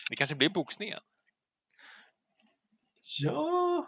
[0.09, 0.99] Det kanske blir boxningen?
[3.19, 3.87] Ja,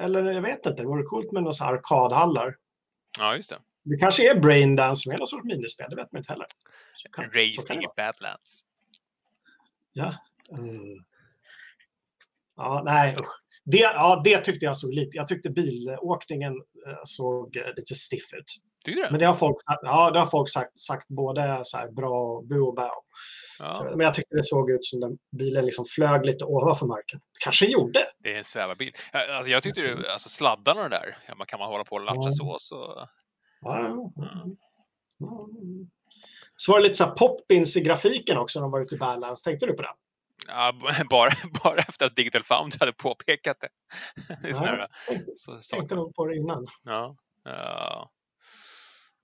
[0.00, 0.82] eller jag vet inte.
[0.82, 2.56] Det vore coolt med några så här arkadhallar.
[3.18, 3.58] Ja, just det.
[3.82, 5.90] Det kanske är Braindance med någon sorts minispel.
[5.90, 6.46] Det vet man inte heller.
[7.12, 7.86] Kan, Racing.
[7.96, 8.64] Badlands.
[9.92, 10.14] Ja.
[10.50, 11.04] Mm.
[12.56, 13.42] Ja, nej usch.
[13.64, 15.16] Det, ja, det tyckte jag såg lite.
[15.16, 16.52] Jag tyckte bilåkningen
[16.86, 18.56] eh, såg eh, lite stiff ut.
[18.86, 21.88] Tycker du Men det har folk, ja, det har folk sagt, sagt både så här
[21.90, 22.90] bra och bu och bä.
[23.58, 27.20] Ja, Men jag tyckte det såg ut som den bilen liksom flög lite ovanför marken.
[27.40, 28.06] Kanske gjorde.
[28.18, 28.90] det är en svävarbil.
[29.12, 32.04] Ja, Alltså, jag tyckte det, alltså sladdarna där, ja, man kan man hålla på och
[32.04, 32.32] latcha Ja.
[32.32, 33.06] så, så
[33.60, 35.48] Ja, ja, ja.
[36.56, 38.98] Så var det lite så här poppins i grafiken också när de var ute i
[38.98, 39.42] Badlands.
[39.42, 39.92] Tänkte du på det?
[40.48, 40.72] ja,
[41.10, 41.30] bara,
[41.64, 43.68] bara efter att Digital Foundry hade påpekat det.
[44.42, 45.96] det såna här, tänkte, så, tänkte saker.
[45.96, 46.66] nog på det innan.
[46.84, 47.16] Ja.
[47.44, 48.10] Ja.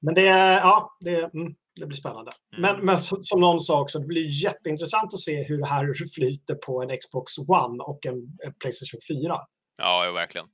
[0.02, 0.22] Men det,
[0.62, 2.32] ja, det, mm, det blir spännande.
[2.56, 2.62] Mm.
[2.76, 6.54] Men, men som, någon sa också, det blir jätteintressant att se hur det här flyter
[6.54, 9.40] på en Xbox One och en, Playstation 4.
[9.76, 10.46] ja, verkligen.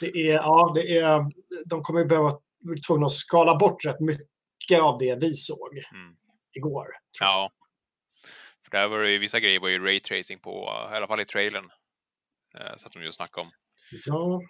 [0.00, 1.24] Det är, ja, det är,
[1.66, 2.38] de kommer ju behöva
[2.86, 6.14] tvungna att skala bort rätt mycket av det vi såg Mm.
[6.52, 6.86] igår.
[7.20, 7.50] Ja.
[8.64, 10.50] För där var det ju, vissa grejer var ju raytracing på,
[10.92, 11.70] i alla fall i trailern.
[12.58, 13.52] Eh, Så att de ju snackade om.
[14.06, 14.40] Ja.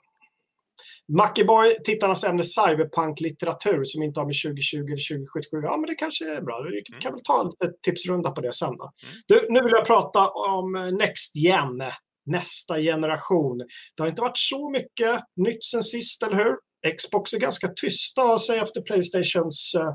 [1.09, 5.57] Mackiboy, tittarnas ämne cyberpunk-litteratur som inte har med 2020 eller 2077.
[5.63, 6.67] Ja, men det kanske är bra.
[6.71, 8.77] Vi kan väl ta en tipsrunda på det sen.
[8.77, 8.93] Då.
[9.03, 9.15] Mm.
[9.27, 11.83] Du, nu vill jag prata om Next Gen,
[12.27, 13.59] nästa generation.
[13.95, 16.57] Det har inte varit så mycket nytt sen sist, eller hur?
[16.97, 19.95] Xbox är ganska tysta av sig efter Playstations, eh,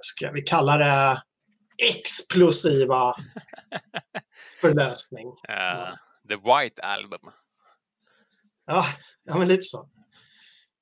[0.00, 1.22] ska vi kalla det,
[1.78, 3.14] explosiva
[4.60, 5.28] förlösning.
[5.48, 5.94] Eh,
[6.28, 7.30] The White Album.
[8.66, 8.86] Ja,
[9.24, 9.88] ja men lite så.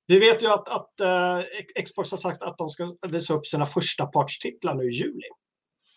[0.07, 3.67] Vi vet ju att, att eh, Xbox har sagt att de ska visa upp sina
[3.67, 5.29] första partstitlar nu i juli.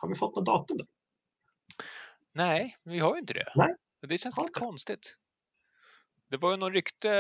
[0.02, 0.78] Har vi fått något datum?
[0.78, 0.88] Där?
[2.34, 3.52] Nej, vi har ju inte det.
[3.56, 3.76] Nej.
[4.08, 5.15] Det känns lite konstigt.
[6.30, 7.12] Det var ju någon rykte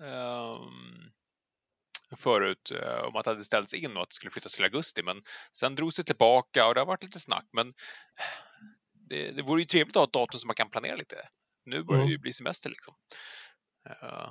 [0.00, 1.10] ehm,
[2.16, 5.02] förut eh, om att det hade ställts in och att det skulle flyttas till augusti,
[5.02, 7.48] men sen drogs det tillbaka och det har varit lite snack.
[7.52, 7.74] Men
[8.92, 11.28] det, det vore ju trevligt att ha ett datum som man kan planera lite.
[11.64, 12.94] Nu börjar det ju bli semester liksom.
[14.02, 14.28] Eh,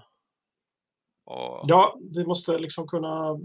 [1.25, 3.39] och Ja, vi måste liksom kunna...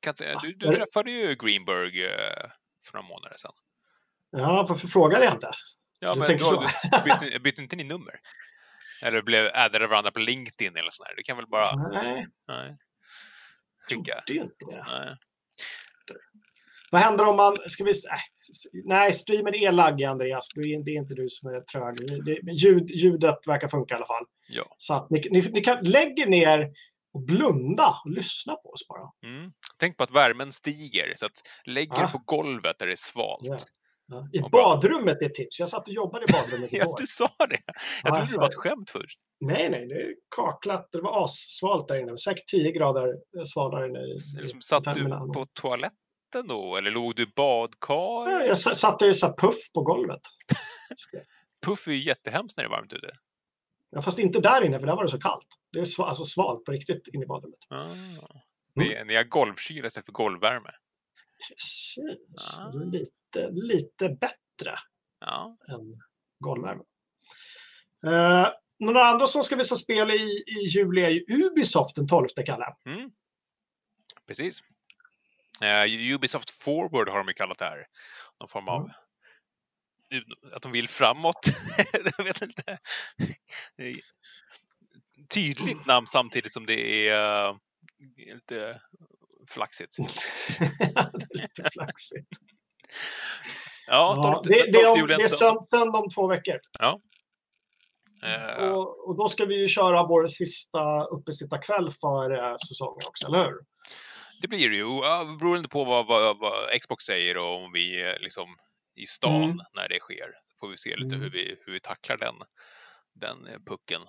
[0.00, 2.50] kan, du, du är det- träffade ju Greenberg eh,
[2.86, 3.52] för några månader sedan.
[4.30, 5.50] Ja, varför frågade jag inte?
[5.98, 6.64] Ja, Du men då,
[7.04, 8.14] bytte, bytte inte ni nummer?
[9.02, 11.14] Eller blev addade varandra på LinkedIn eller sådär?
[11.16, 11.76] Du kan väl bara...
[11.76, 12.76] Nej, Nej.
[13.88, 14.20] jag Skicka?
[14.26, 14.84] trodde inte det.
[14.88, 15.16] Nej.
[16.94, 17.56] Vad händer om man...
[17.66, 18.20] Ska vi, nej,
[18.84, 20.48] nej, streamen är laggig, Andreas.
[20.54, 22.24] Det är, det är inte du som är trög.
[22.24, 24.24] Det, ljud, ljudet verkar funka i alla fall.
[24.48, 24.64] Ja.
[24.78, 26.70] Så att ni, ni, ni kan lägga ner
[27.14, 29.32] och blunda och lyssna på oss bara.
[29.36, 29.52] Mm.
[29.78, 31.32] Tänk på att värmen stiger, så att
[31.64, 32.08] lägg er Ah.
[32.08, 33.40] på golvet där det är svalt.
[33.42, 33.56] Ja.
[34.06, 34.28] Ja.
[34.32, 35.60] I badrummet är ett tips.
[35.60, 36.94] Jag satt och jobbade i badrummet Ja, igår.
[36.98, 37.58] du sa det!
[38.02, 39.18] Jag Ja, trodde det var ett skämt först.
[39.40, 40.88] Nej, nej, det är kaklat.
[40.92, 42.18] Det var assvalt där inne.
[42.18, 43.06] Säkert 10 grader
[43.44, 45.98] svalare inne i, i Liksom, satt du på toaletten
[46.42, 48.30] då, eller låg du i badkar?
[48.30, 50.20] Ja, jag sa- satte i så puff på golvet.
[51.66, 53.10] Puff är ju jättehemskt när det är varmt ute.
[53.90, 55.46] Ja, fast inte där inne, för där var det så kallt.
[55.72, 57.58] Det är sva- alltså svalt på riktigt inne i badrummet.
[57.68, 57.94] Ah.
[58.74, 60.70] Ni, ni har golvkyla istället för golvvärme.
[61.48, 62.58] Precis.
[62.58, 62.70] Ah.
[62.72, 64.78] Lite, lite bättre
[65.20, 65.56] Ja.
[65.68, 66.00] än
[66.40, 66.82] golvvärme.
[68.06, 72.28] Uh, några andra som ska visa spel i, i juli är ju Ubisoft den 12,
[72.46, 72.66] Kalle.
[72.86, 73.10] Mm.
[74.26, 74.60] Precis.
[75.64, 77.86] Eh, Ubisoft Forward har de ju kallat det här.
[78.40, 78.90] Någon form av...
[80.52, 81.46] Att de vill framåt.
[82.18, 82.78] jag vet inte.
[85.34, 87.56] Tydligt namn samtidigt som det är eh,
[88.34, 88.80] lite
[89.48, 89.96] flaxigt.
[90.58, 92.28] det är lite flaxigt.
[93.86, 95.66] Ja, Ja, 12, det, det, är, 12 om, juli det är söndag.
[95.70, 96.58] söndag om två veckor.
[98.24, 103.26] Eh, Och, och då ska vi ju köra vår sista uppesittarkväll för eh, säsongen också,
[103.26, 103.73] eller hur?
[104.44, 104.84] Det blir det ju.
[105.38, 108.56] Beroende på vad, vad, vad Xbox säger och om vi är liksom
[108.96, 109.58] i stan Mm.
[109.74, 110.30] när det sker.
[110.60, 111.20] Får vi se lite Mm.
[111.20, 112.34] hur, vi, hur vi tacklar den,
[113.14, 114.00] den eh, pucken.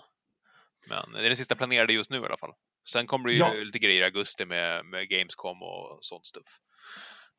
[0.87, 2.53] Men det är den sista planerade just nu i alla fall.
[2.89, 3.53] Sen kommer det ju Ja.
[3.53, 6.59] lite grejer i augusti med, med Gamescom och sånt stuff.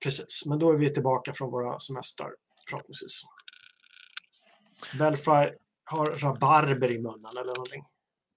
[0.03, 2.31] Precis, men då är vi tillbaka från våra semestrar
[2.69, 3.23] förhoppningsvis.
[4.99, 5.53] Belfry
[5.85, 7.85] har rabarber i munnen eller någonting.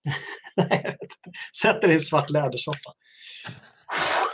[0.55, 0.97] Nej.
[1.61, 2.93] Sätter dig i en svart lädersoffa.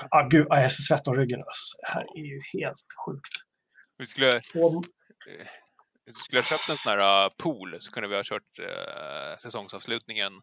[0.10, 1.40] Ah, gud, ah, jag är så svett om ryggen.
[1.40, 1.78] Alltså.
[1.82, 3.32] Det här är ju helt sjukt.
[3.98, 4.42] Vi skulle, eh,
[6.06, 9.38] vi skulle ha köpt en sån här uh, pool så kunde vi ha kört uh,
[9.40, 10.34] säsongsavslutningen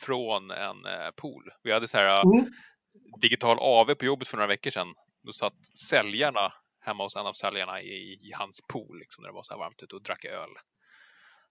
[0.00, 1.42] från en uh, pool.
[1.62, 2.46] Vi hade så här uh, Mm.
[3.20, 4.94] digital AV på jobbet för några veckor sedan.
[5.26, 7.94] Då satt säljarna hemma hos en av säljarna i,
[8.28, 10.50] i hans pool liksom, när det var så här varmt ute och drack öl.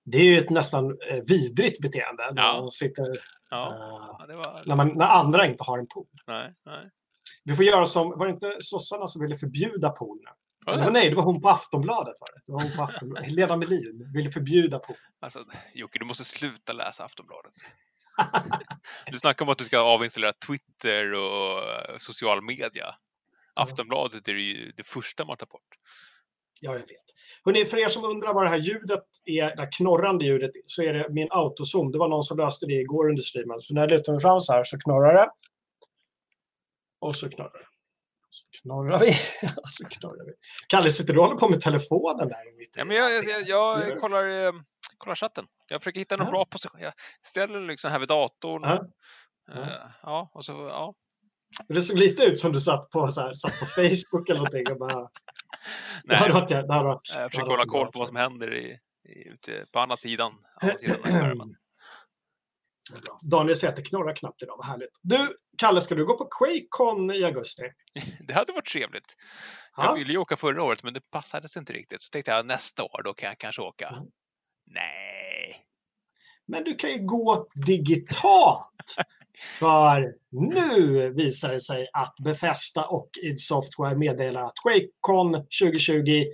[0.05, 2.31] Det är ju ett nästan eh, vidrigt beteende.
[2.33, 2.61] När, Ja.
[2.61, 3.05] man sitter,
[3.51, 4.63] Ja, det var...
[4.65, 6.07] när, man, när andra inte har en pool.
[6.27, 6.89] Nej, nej.
[7.43, 10.29] Vi får göra som, var det inte sossarna som ville förbjuda pool nu?
[10.65, 12.15] Ja, nej, det var hon på Aftonbladet.
[12.19, 12.41] Var det.
[12.45, 13.25] Det var hon på Aftonbladet.
[13.29, 14.95] Helena Melin ville förbjuda pool.
[15.19, 17.53] Alltså, Jocke, du måste sluta läsa Aftonbladet.
[19.11, 22.95] Du snackar om att du ska avinstallera Twitter och eh, social media.
[23.53, 25.77] Aftonbladet är ju det första man tar bort.
[26.63, 26.87] Ja, jag vet.
[27.45, 30.81] Hörrni, för er som undrar vad det här ljudet är, det här knorrande ljudet, så
[30.83, 31.91] är det min autozoom.
[31.91, 33.59] Det var någon som löste det igår under streamen.
[33.61, 35.29] Så när jag lutar mig fram så här så knorrar det.
[36.99, 37.65] Och så knorrar det.
[38.29, 39.11] Så knorrar vi.
[39.65, 40.31] Så knorrar vi.
[40.67, 42.57] Kalle, sitter du och håller på med telefonen där?
[42.57, 43.83] mitt Ja, men jag, jag, jag, Ja.
[43.89, 44.51] jag kollar, eh,
[44.97, 45.45] kollar chatten.
[45.69, 46.31] Jag försöker hitta någon Ja.
[46.31, 46.81] bra position.
[46.81, 46.93] Jag
[47.25, 48.61] ställer liksom här vid datorn.
[48.63, 48.85] Ja.
[49.53, 49.67] Eh,
[50.03, 50.93] ja, och så, ja.
[51.67, 54.71] Det såg lite ut som du satt på, så här, satt på Facebook eller någonting
[54.71, 55.07] och bara...
[56.03, 58.15] Det Nej, hade varit, det hade varit, jag det försöker hålla koll på vad som
[58.15, 58.77] händer i,
[59.09, 60.33] i, ute på andra sidan.
[60.61, 61.49] Andra sidan skärmen.
[61.49, 61.57] Det.
[63.21, 64.99] Daniel säger att det knorrar knappt idag, vad härligt.
[65.01, 67.63] Du, Kalle, ska du gå på Quakecon i augusti?
[68.27, 69.15] Det hade varit trevligt.
[69.77, 69.85] Ja.
[69.85, 72.01] Jag ville ju åka förra året, men det passade sig inte riktigt.
[72.01, 73.87] Så tänkte jag nästa år, då kan jag kanske åka.
[73.87, 74.03] Mm.
[74.65, 75.65] Nej.
[76.47, 78.95] Men du kan ju gå digitalt.
[79.59, 86.25] För nu visar det sig att Bethesda och id Software meddelar att Quakecon 2020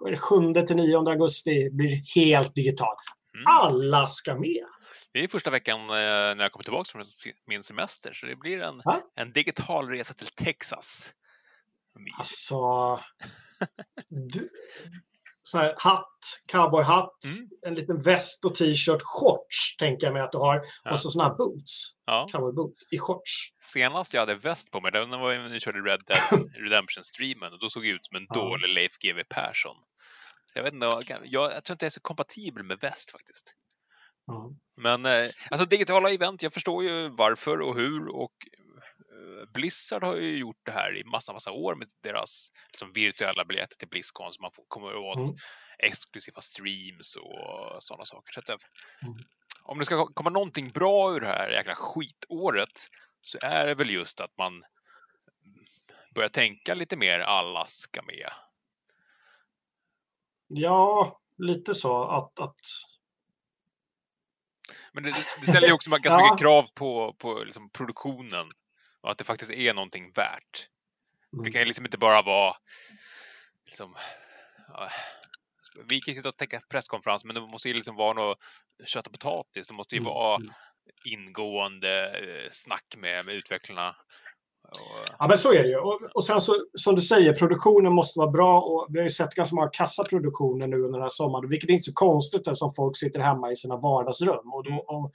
[0.00, 2.96] 7-9 augusti blir helt digital.
[3.34, 3.46] Mm.
[3.46, 4.64] Alla ska med.
[5.12, 7.04] Det är första veckan eh, när jag kommer tillbaka från
[7.46, 8.82] min semester, så det blir en,
[9.14, 11.14] en digital resa till Texas.
[11.98, 12.14] Mys.
[12.18, 13.00] Alltså...
[14.08, 14.50] Du,
[15.46, 17.48] så här, hatt, cowboyhatt, Mm.
[17.66, 20.62] en liten väst och t-shirt, shorts tänker jag mig att du har.
[20.84, 20.90] Ja.
[20.90, 22.28] Och så såna här boots, Ja.
[22.32, 23.32] cowboyboots i shorts.
[23.62, 27.58] Senast jag hade väst på mig, det var när vi körde Red Dead Redemption-streamen och
[27.60, 28.34] då såg jag ut som en Ja.
[28.40, 29.76] dålig Leif GW Persson.
[30.54, 33.54] Jag, vet inte, jag, jag, jag tror inte jag är så kompatibel med väst faktiskt.
[34.26, 34.50] Ja.
[34.76, 38.32] Men eh, alltså digitala event, jag förstår ju varför och hur och
[39.54, 43.76] Blizzard har ju gjort det här i massa, massa år med deras liksom, virtuella biljetter
[43.76, 45.30] till Blizzcon så man får, kommer åt Mm.
[45.78, 48.32] exklusiva streams och sådana saker.
[48.32, 48.56] Så att, eh,
[49.02, 49.14] Mm.
[49.62, 52.86] Om det ska komma någonting bra ur det här jäkla skitåret
[53.22, 54.62] så är det väl just att man
[56.14, 58.30] börjar tänka lite mer alla ska med.
[60.48, 62.40] ja, lite så att...
[62.40, 62.56] att
[64.92, 66.24] Men det, det ställer ju också ganska Ja.
[66.24, 68.52] mycket krav på, på liksom produktionen
[69.04, 70.68] och att det faktiskt är någonting värt.
[71.44, 72.56] Det kan ju liksom inte bara vara
[73.64, 73.94] liksom,
[74.68, 74.90] ja,
[75.88, 78.38] vi kan ju sitta och täcka presskonferens men det måste ju liksom vara något
[78.86, 79.68] kött och potatis.
[79.68, 80.50] Det måste ju Mm, vara mm.
[81.04, 83.96] ingående eh, snack med, med utvecklarna.
[85.18, 85.76] Ja, men så är det ju.
[85.76, 89.10] Och, och sen så, som du säger, produktionen måste vara bra och vi har ju
[89.10, 92.74] sett ganska många kassaproduktioner nu under den här sommaren, vilket är inte så konstigt eftersom
[92.74, 94.52] folk sitter hemma i sina vardagsrum.
[94.52, 95.12] Och, då, och,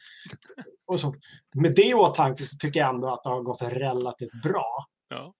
[0.88, 1.16] och så,
[1.56, 4.86] med det i åtanke så tycker jag ändå att det har gått relativt bra.
[5.10, 5.34] ja.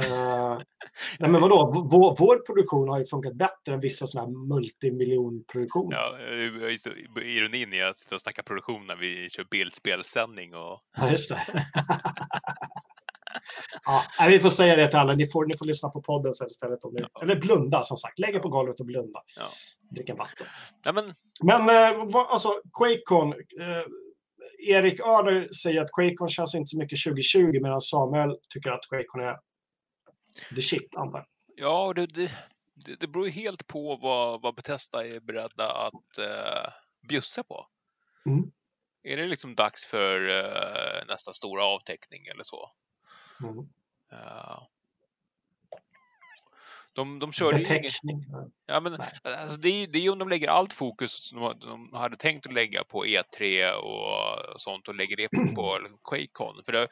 [0.00, 0.58] Uh,
[1.18, 5.96] nej, men vadå, vår, vår produktion har ju funkat bättre än vissa sådana här multimiljonproduktioner.
[5.96, 6.18] Ja,
[7.22, 11.40] ironin är att sitta och snacka produktion när vi kör bildspelsändning och Ja, just det.
[14.18, 15.14] ja, vi får säga det till alla.
[15.14, 16.84] Ni får, ni får lyssna på podden sen istället.
[16.84, 18.18] Om ni, eller blunda som sagt.
[18.18, 19.22] Lägg er på golvet och blunda.
[19.36, 19.46] Ja.
[19.90, 20.46] Dricka vatten.
[20.84, 23.32] Nej, men Men eh, vad, alltså, Quakecon.
[23.32, 23.84] Eh,
[24.68, 29.20] Erik Öder säger att Quakecon känns inte så mycket 2020 medan Samuel tycker att Quakecon
[29.20, 29.36] är
[30.54, 30.96] the shit.
[30.96, 31.26] Antar.
[31.56, 32.30] Ja, det, det,
[33.00, 36.72] det beror helt på vad, vad Bethesda är beredda att uh,
[37.08, 37.66] bjussa på.
[38.26, 38.50] Mm.
[39.02, 42.70] Är det liksom dags för eh, nästa stora avteckning eller så?
[43.42, 43.68] Mm.
[44.12, 44.62] Eh,
[46.92, 47.58] de, de körde.
[47.58, 48.24] Beteckning.
[48.66, 51.58] Ja, men, alltså, det, är, ju- det är om de lägger allt fokus som de,
[51.60, 55.98] de hade tänkt att lägga på E3 och sånt och lägger det på, på liksom,
[56.04, 56.62] Quakecon.
[56.64, 56.88] För det,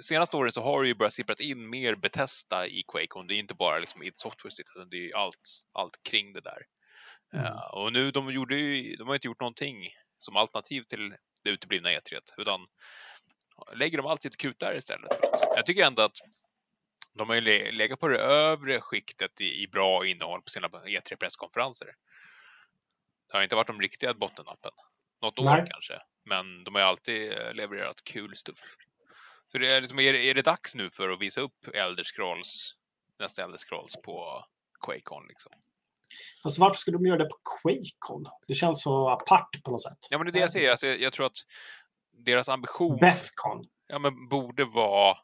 [0.00, 3.26] senaste året så har det ju börjat sipprat in mer Bethesda i Quakecon.
[3.26, 6.62] Det är inte bara liksom id Software utan det är allt, allt kring det där.
[7.32, 7.46] Mm.
[7.46, 11.50] Eh, och nu, de, gjorde ju, de har inte gjort någonting som alternativ till det
[11.50, 12.60] uteblivna E3, utan
[13.74, 15.18] lägger de allt sitt krut där istället.
[15.56, 16.16] Jag tycker ändå att
[17.12, 20.68] De har ju le- legat på det övre skiktet i, i bra innehåll på sina
[20.68, 21.86] E3-presskonferenser.
[23.30, 24.72] Det har inte varit de riktiga bottennappen.
[25.22, 25.64] Något år Nej.
[25.70, 26.00] kanske.
[26.24, 28.58] Men de har ju alltid eh, levererat kul stuff.
[29.52, 32.04] Så det är, liksom, är, det- är det dags nu för att visa upp Elder
[32.04, 32.74] Scrolls,
[33.18, 34.44] nästa Elder Scrolls på
[34.86, 35.52] Quakecon liksom?
[36.42, 38.26] Fast varför skulle de göra det på Quakecon?
[38.48, 39.98] Det känns så apart på något sätt.
[40.10, 40.70] Ja, men det är det jag säger.
[40.70, 41.38] Alltså, jag, jag tror att
[42.16, 43.66] deras ambition Bethcon.
[43.86, 45.16] ja, men borde vara...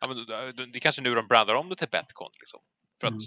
[0.00, 2.30] Ja, men, det- det är kanske nu de brandar om det till Betcon.
[2.40, 2.60] Liksom.
[3.00, 3.20] För att, Mm.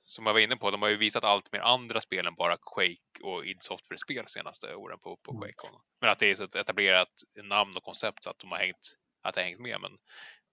[0.00, 2.56] som jag var inne på, de har ju visat allt mer andra spel än bara
[2.74, 5.40] Quake och id Software-spel senaste åren på, på Mm.
[5.42, 5.80] Quakecon.
[6.00, 8.96] Men att det är så ett etablerat namn och koncept så att de har hängt,
[9.22, 9.80] att det har hängt med.
[9.80, 9.92] Men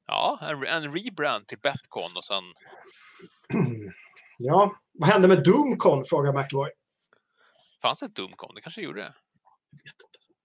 [0.07, 2.43] ja, en, en rebrand till Betcon och sen...
[4.41, 6.05] Ja, vad hände med Doomcon?
[6.05, 6.71] Frågar McAvoy.
[7.81, 8.55] Fanns det ett Doomcon?
[8.55, 9.13] Det kanske gjorde det.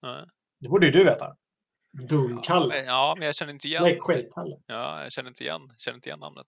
[0.01, 0.25] Nej.
[0.59, 1.35] Det borde ju du veta.
[2.43, 3.83] Ja, men, ja, men jag känner inte igen...
[3.83, 4.61] Nej.
[4.65, 6.47] Ja, jag känner inte igen, känner inte igen namnet.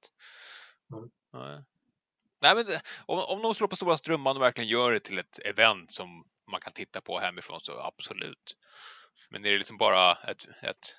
[0.94, 1.10] Mm.
[1.34, 1.64] Nej.
[2.42, 2.66] Nej, men
[3.06, 6.24] om, om de slår på stora strumman och verkligen gör det till ett event som
[6.52, 8.58] man kan titta på hemifrån så absolut.
[9.30, 10.96] Men är det liksom bara ett, ett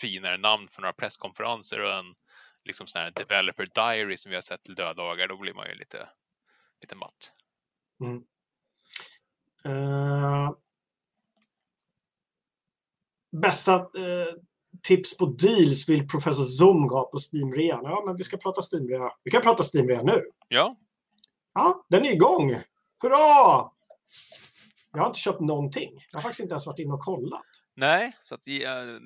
[0.00, 2.14] finare namn för några presskonferenser och en
[2.64, 5.74] liksom sån här developer diary som vi har sett till döddagar, då blir man ju
[5.74, 6.08] lite,
[6.82, 7.32] lite matt.
[9.64, 10.50] Eh,
[13.32, 14.34] bästa eh,
[14.82, 17.80] tips på deals vill Professor Zoom ha på Steam-rean.
[17.84, 19.10] Ja, men vi ska prata Steam-rea.
[19.24, 20.24] Vi kan prata Steam-rea nu.
[20.48, 20.76] Ja,
[21.58, 22.62] Ja, den är igång!
[23.02, 23.70] Hurra!
[24.92, 25.90] Jag har inte köpt någonting.
[26.12, 27.42] Jag har faktiskt inte ens varit inne och kollat.
[27.74, 28.54] nej, så att, eh,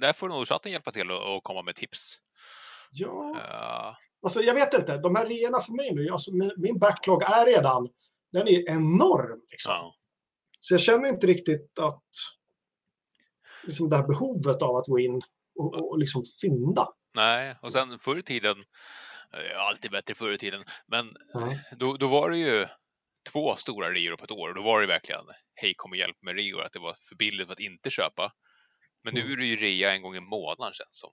[0.01, 2.17] där får nog chatten hjälpa till och, komma med tips.
[2.91, 4.99] Ja, Uh, alltså jag vet inte.
[4.99, 7.89] De här reorna för mig nu, alltså min, min backlog är redan,
[8.33, 9.41] den är enorm.
[9.51, 9.73] Liksom.
[9.73, 9.95] ja.
[10.61, 12.05] Så jag känner inte riktigt att
[13.62, 15.22] liksom det här behovet av att gå in
[15.59, 16.88] och, och, liksom fynda.
[17.14, 18.57] Nej, och sen förr i tiden,
[19.35, 21.59] eh, alltid bättre förr i tiden, men Ja.
[21.77, 22.66] då, då var det ju
[23.33, 26.16] två stora reor på ett år och då var det verkligen hej kom och hjälp
[26.22, 28.33] med reor, att det var för billigt för att inte köpa.
[29.05, 29.33] Men nu Mm.
[29.33, 31.11] är det ju rea en gång i månaden känns som.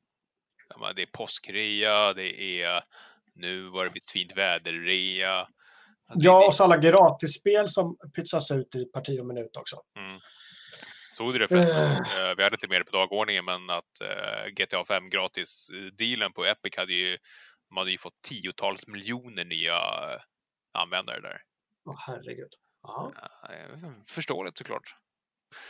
[0.95, 2.83] Det är påskrea, det är
[3.35, 5.39] nu var det ett fint väder-rea.
[5.39, 5.49] Alltså,
[6.15, 9.81] Ja, och så alla gratisspel som pytsas ut i parti och minut också.
[9.97, 10.19] Mm.
[11.19, 11.91] Såg du det förresten?
[12.27, 16.45] Eh, Vi hade inte med det på dagordningen, men att eh, GTA 5 gratis-dealen på
[16.45, 17.17] Epic hade ju,
[17.69, 19.79] de hade ju fått tiotals miljoner nya
[20.73, 21.38] användare där.
[21.89, 22.49] Åh, herregud.
[22.84, 23.13] Ja,
[24.10, 24.95] Förståeligt såklart.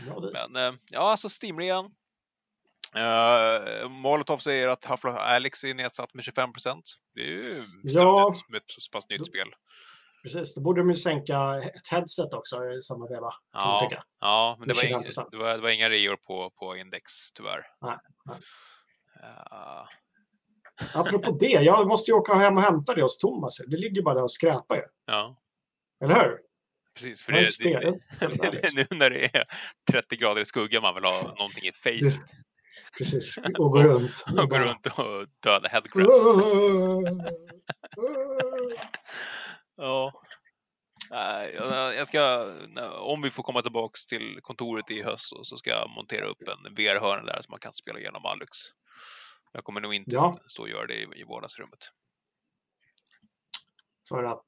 [0.05, 0.31] bra.
[0.49, 1.85] Men ja, alltså Steam-rean.
[2.95, 6.49] Uh, Molotov säger att Half-Life Alyx är nedsatt med 25
[7.15, 8.33] Det är ju Ja.
[8.47, 9.47] med ett så pass nytt spel.
[10.23, 13.34] Precis, då borde de ju sänka ett headset också i samma veva.
[13.53, 13.89] Ja,
[14.21, 15.27] ja men det var, ing, 25%.
[15.32, 17.65] det, var, det var inga reor på, på index tyvärr.
[17.82, 18.38] Nej, nej.
[19.23, 19.86] Eh,
[20.95, 23.58] Apropå det, jag måste ju åka hem och hämta det hos Thomas.
[23.67, 24.84] Det ligger bara där och skräpar ju.
[25.05, 25.36] ja.
[26.03, 26.38] Eller hur?
[26.95, 29.43] Precis, för det, det, det, det är nu när det är
[29.91, 32.19] 30 grader i skuggan man vill ha någonting i facet.
[32.97, 34.23] Precis, och gå runt.
[34.39, 36.25] Och gå runt och döda headcrabs.
[39.79, 40.13] Ja.
[41.97, 42.45] Jag ska,
[42.99, 46.75] om vi får komma tillbaks till kontoret i höst så- ska jag montera upp en
[46.75, 48.57] VR-hörna där så man kan spela igenom Alux.
[49.51, 50.39] Jag kommer nog inte Ja.
[50.47, 51.79] stå och göra det i, i vardagsrummet.
[54.09, 54.45] För att...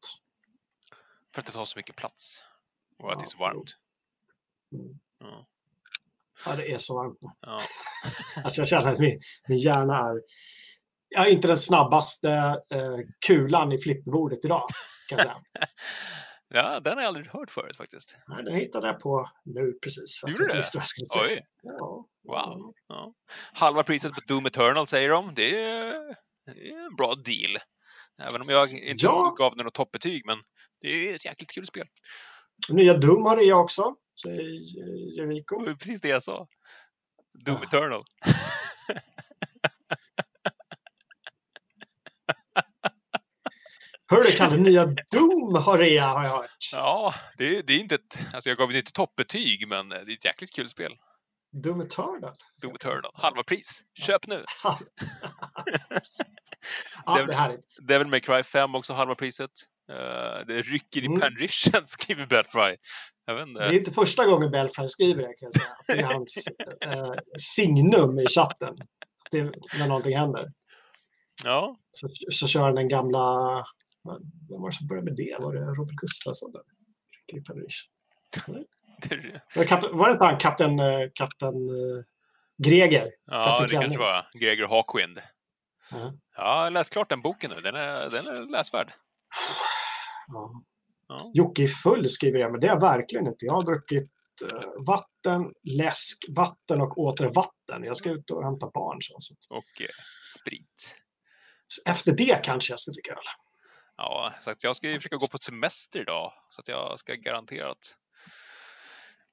[1.34, 2.44] För att det tar så mycket plats.
[3.00, 3.78] Och att det är så varmt.
[4.74, 5.00] Mm.
[5.20, 5.48] Ja.
[6.46, 7.28] Ja, det är så varmt nu.
[7.42, 7.64] Ja.
[8.44, 10.22] Alltså jag känner att min, min hjärna är...
[11.14, 12.30] Jag är inte den snabbaste
[12.74, 12.98] eh,
[13.28, 14.68] kulan i flipperbordet idag.
[15.10, 15.38] Kan jag säga.
[16.54, 18.18] ja, den har jag aldrig hört förut faktiskt.
[18.28, 20.22] Nej, den hittade jag på nu precis.
[20.28, 20.86] Gjorde jag inte det?
[20.96, 21.26] jag.
[21.26, 22.06] Oj, Ja.
[22.24, 22.74] wow.
[22.88, 23.14] Ja.
[23.54, 25.34] Halva priset på Doom Eternal säger de.
[25.36, 25.94] Det är,
[26.46, 27.58] det är en bra deal.
[28.30, 29.36] Även om jag inte Ja.
[29.38, 30.38] gav den något toppbetyg, men
[30.82, 31.88] det är ett jäkligt kul spel.
[32.70, 36.48] Nya Doom har det också, säger var precis det jag sa.
[37.46, 37.64] Doom Ah.
[37.64, 38.04] Eternal.
[44.12, 46.70] Hörru Kalle, nya Doom har rea har jag hört.
[46.72, 48.20] Ja, det är, det är inte ett...
[48.34, 50.92] Alltså jag gav det inte toppbetyg, men det är ett jäkligt kul spel.
[51.64, 52.36] Doom Eternal.
[52.62, 53.12] Doom Eternal.
[53.14, 53.82] Halva pris.
[54.00, 54.44] Köp nu!
[54.64, 54.80] ja,
[57.18, 57.66] Det- det är härligt.
[57.88, 59.52] Devil May Cry 5 också halva priset.
[59.92, 61.20] Eh, det rycker i Mm.
[61.20, 62.76] penrichen, skriver Belfry.
[63.28, 65.74] Det är inte första gången Belfry skriver det kan jag säga.
[65.88, 66.48] Det är hans
[66.86, 68.76] eh, signum i chatten.
[69.32, 69.44] Det,
[69.80, 70.52] när någonting händer.
[71.44, 73.58] Ja, Så, så kör han den gamla...
[74.50, 75.38] Vem var det som började med det?
[75.40, 76.54] Var det Robert Gustafsson?
[79.56, 82.04] Var var det inte han kapten, eh, kapten eh,
[82.58, 83.12] Greger?
[83.26, 85.22] ja Kapten det kanske var Gregor Hawkwind.
[85.92, 86.14] Ja.
[86.38, 87.62] Ja, läs klart den boken nu.
[87.62, 88.94] Den är, den är läsvärd.
[90.28, 90.64] Ja.
[91.08, 91.32] Ja.
[91.34, 93.46] Jocke är full skriver jag, men det är jag verkligen inte.
[93.46, 94.12] Jag har druckit
[94.52, 97.84] eh, vatten, läsk, vatten och åter vatten.
[97.84, 98.98] Jag ska ut och hämta barn.
[99.02, 99.36] Så.
[99.50, 99.88] Och eh,
[100.40, 100.96] sprit.
[101.68, 103.18] så Efter det kanske jag ska dricka öl.
[104.04, 106.34] Ja, så jag ska ju försöka gå på semester idag.
[106.50, 107.78] Så att jag ska garanterat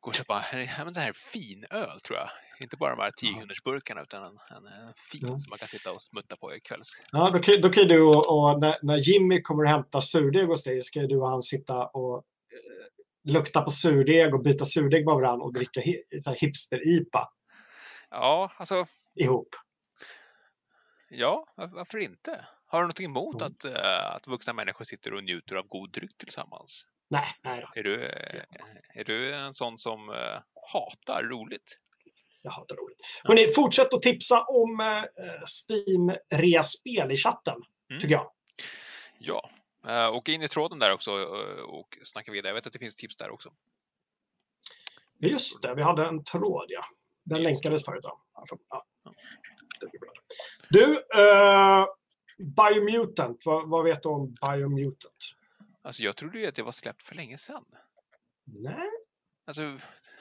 [0.01, 2.29] gå och köpa ja, men det här fin öl tror jag.
[2.61, 5.41] Inte bara de här 10 burkarna utan en, en, en fin Mm.
[5.41, 7.03] som man kan sitta och smutta på i kvälls.
[7.13, 10.47] Ja, då kan, då kan du och, och när, när Jimmy kommer och hämtar surdeg
[10.47, 14.65] hos dig så kan du och han sitta och eh, lukta på surdeg och byta
[14.65, 16.03] surdeg med varandra och dricka hi,
[16.41, 17.29] hipster-IPA
[18.11, 19.49] Ja, alltså ihop.
[21.11, 22.47] ja, var- varför inte?
[22.71, 23.47] Har du någonting emot Mm.
[23.53, 26.87] att, eh, att vuxna människor sitter och njuter av god dryck tillsammans?
[27.11, 27.81] Nej, nej då.
[27.81, 28.43] Är du, eh,
[28.95, 30.41] är du en sån som eh,
[30.73, 31.79] hatar roligt?
[32.43, 32.99] Jag hatar roligt.
[33.25, 35.05] Hörrni, fortsätt att tipsa om eh,
[35.69, 37.57] Steam-rea-spel i chatten,
[37.91, 38.01] Mm.
[38.01, 38.31] tycker jag.
[39.19, 39.51] Ja,
[39.89, 42.49] eh, och in i tråden där också eh, och snacka vidare.
[42.51, 43.53] Jag vet att det finns tips där också.
[45.21, 46.85] Just det, vi hade en tråd, ja.
[47.25, 48.01] Den länkades förut.
[48.05, 48.21] Ja.
[48.71, 48.85] Ja.
[50.71, 51.87] Du, uh,
[52.39, 55.15] Biomutant, vad, vad vet du om Biomutant?
[55.83, 57.65] Alltså jag trodde ju att det var släppt för länge sedan.
[58.45, 58.89] Nej,
[59.47, 59.63] Alltså,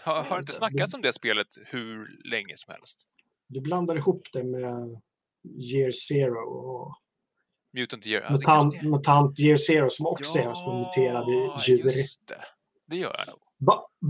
[0.04, 3.08] har, har inte snackats om det spelet hur länge som helst?
[3.48, 5.02] du blandar ihop det med
[5.44, 6.96] Year Zero och
[7.74, 8.26] Mutant Year...
[8.46, 11.32] ja, Mutant, Year Zero som också är som muterade
[11.68, 11.78] djur.
[11.78, 12.44] just det.
[12.88, 13.40] Det gör jag nog.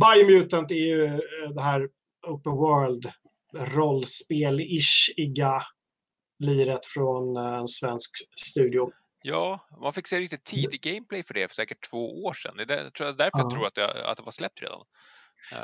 [0.01, 1.19] Biomutant är ju eh,
[1.55, 1.89] det här
[2.27, 3.11] open world
[3.53, 5.61] rollspel-ish-iga
[6.39, 8.91] liret från eh, en svensk studio.
[9.21, 12.53] Ja, man fick se riktigt tidig gameplay för det för säkert två år sedan.
[12.57, 13.51] Det är tror jag, därför jag Ja.
[13.55, 14.79] tror att det, att det var släppt redan.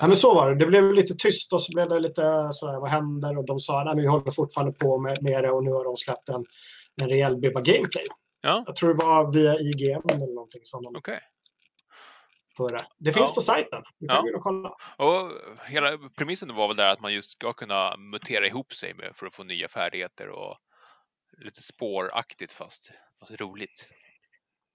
[0.01, 0.59] Ja, men så var det.
[0.59, 3.37] Det blev lite tyst och så blev det lite sådär, vad händer?
[3.37, 5.83] Och de sa, nej, men vi håller fortfarande på med, med det och nu har
[5.83, 6.45] de släppt en,
[7.01, 8.05] en rejäl bibba gameplay.
[8.41, 8.63] Ja.
[8.65, 11.19] Jag tror det var via IGM eller någonting som de Okej.
[12.57, 12.81] Förra.
[12.97, 13.35] Det finns Ja.
[13.35, 13.83] på sajten.
[13.99, 14.37] Du kan Ja.
[14.37, 14.69] och kolla.
[14.97, 15.31] Och
[15.67, 15.87] hela
[16.17, 19.35] premissen var väl där att man just ska kunna mutera ihop sig med för att
[19.35, 20.57] få nya färdigheter och
[21.37, 23.89] lite spåraktigt fast, fast roligt.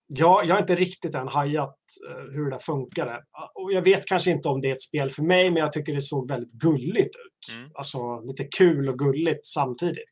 [0.06, 1.76] Ja, jag har inte riktigt än hajat
[2.10, 3.22] eh, hur det där funkade.
[3.54, 5.94] Och jag vet kanske inte om det är ett spel för mig, men jag tycker
[5.94, 7.54] det såg väldigt gulligt ut.
[7.56, 7.70] Mm.
[7.74, 10.10] Alltså lite kul och gulligt samtidigt.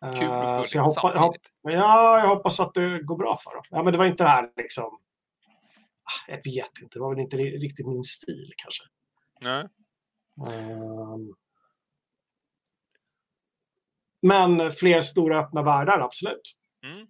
[0.00, 1.50] Kul och Eh, gulligt så jag, hoppa, jag, hop- samtidigt.
[1.62, 3.62] ja, jag hoppas att det går bra för dem.
[3.70, 4.98] Ja, men det var inte det här liksom...
[6.04, 8.84] Ah, Jag vet inte, det var väl inte ri- riktigt min stil kanske.
[9.40, 9.68] Nej.
[10.48, 11.34] Ehm.
[14.22, 16.56] Men fler stora öppna världar, absolut.
[16.84, 17.06] Mm.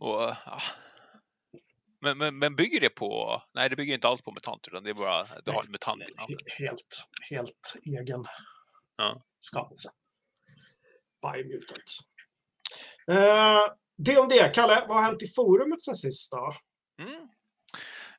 [0.00, 0.58] Och, ja.
[2.00, 3.42] men, men, men bygger det på...
[3.54, 5.26] Nej, det bygger inte alls på MUTANT, utan det är bara...
[5.44, 6.40] Du har en MUTANT i namnet.
[6.58, 8.24] Helt, helt egen
[8.96, 9.22] Ja.
[9.40, 9.90] skapelse.
[11.22, 11.98] Biomutant.
[13.10, 14.54] Uh, det om det.
[14.54, 16.54] Kalle, vad har hänt i forumet sen sist då?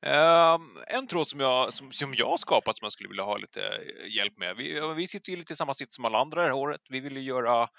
[0.01, 3.37] Ehm, en tråd som jag, som, som jag har skapat som jag skulle vilja ha
[3.37, 4.55] lite eh, hjälp med.
[4.55, 6.81] Vi, vi sitter ju lite i samma sitt som alla andra det här året.
[6.89, 7.69] Vi ville göra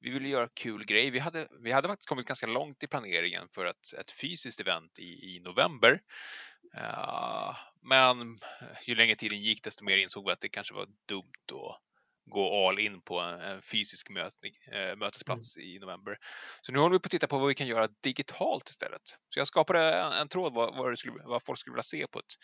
[0.00, 1.10] vi ville göra kul grej.
[1.10, 4.98] Vi hade, vi hade faktiskt kommit ganska långt i planeringen för ett, ett fysiskt event
[4.98, 6.00] i, i november.
[6.74, 8.20] Ehm, men
[8.60, 11.80] eh, ju längre tiden gick desto mer insåg vi att det kanske var dumt att
[12.26, 16.18] gå all in på en, en fysisk mötning, eh, mötesplats i november.
[16.62, 19.02] Så nu håller vi på att titta på vad vi kan göra digitalt istället.
[19.04, 22.18] Så jag skapade en, en tråd vad, vad, skulle, vad folk skulle vilja se på
[22.18, 22.34] ett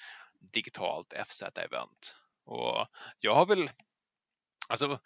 [0.53, 2.15] digitalt FZ-event.
[2.45, 2.87] Och
[3.21, 3.71] jag har väl,
[4.69, 4.99] alltså,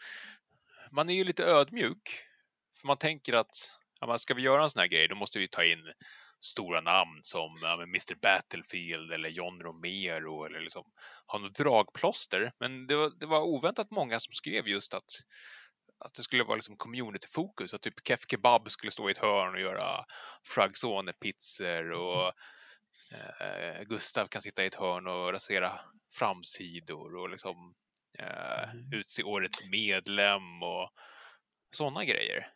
[0.90, 2.20] man är ju lite ödmjuk.
[2.80, 5.48] För man tänker att, ja, ska vi göra en sån här grej, då måste vi
[5.48, 5.92] ta in
[6.44, 10.84] stora namn som ja, Mr Battlefield eller John Romero eller liksom
[11.26, 12.52] ha något dragplåster.
[12.60, 15.10] Men det var, det var oväntat många som skrev just att
[15.98, 19.54] att det skulle vara liksom community-fokus, att typ Kef Kebab skulle stå i ett hörn
[19.54, 20.04] och göra
[20.54, 22.32] Fragzone-pizzor och
[23.40, 25.80] eh, Gustav kan sitta i ett hörn och rasera
[26.14, 27.74] framsidor och liksom
[28.18, 30.90] eh, utse årets medlem och
[31.70, 32.46] sådana grejer.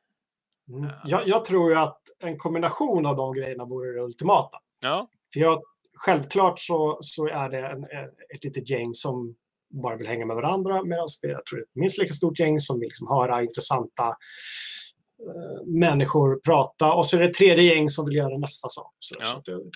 [0.69, 0.91] Mm.
[1.05, 4.59] Jag, jag tror ju att en kombination av de grejerna vore det ultimata.
[4.83, 5.63] Ja, För jag,
[5.95, 7.85] självklart så, så är det en,
[8.35, 9.35] ett litet gäng som
[9.71, 12.61] bara vill hänga med varandra medan det jag tror, är ett minst lika stort gäng
[12.61, 16.93] som vill liksom höra intressanta eh, människor prata.
[16.93, 18.95] Och så är det ett tredje gäng som vill göra nästa sak.
[18.99, 19.27] Så, Ja.
[19.27, 19.71] så att, det-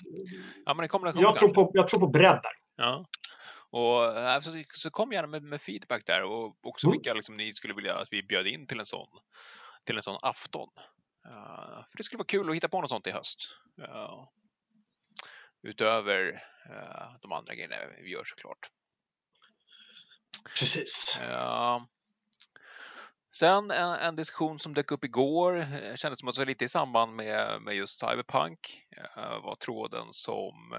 [0.65, 2.51] ja men en kombination jag, tror på, jag tror på bredd där.
[2.77, 3.05] Ja.
[3.69, 6.97] Och så, så kom gärna med, med feedback där och också Mm.
[6.97, 9.07] vilka liksom, ni skulle vilja att vi bjöd in till en sån,
[9.85, 10.69] till en sån afton.
[11.27, 13.37] Uh, för det skulle vara kul att hitta på något sånt i höst.
[13.79, 14.27] Uh,
[15.63, 16.31] utöver
[16.69, 18.69] uh, de andra grejerna vi gör såklart.
[20.59, 21.19] Precis.
[23.37, 25.65] Sen en, en, diskussion som dök upp igår,
[25.95, 28.59] kändes som att det var lite i samband med, med just Cyberpunk,
[29.15, 30.75] var tråden som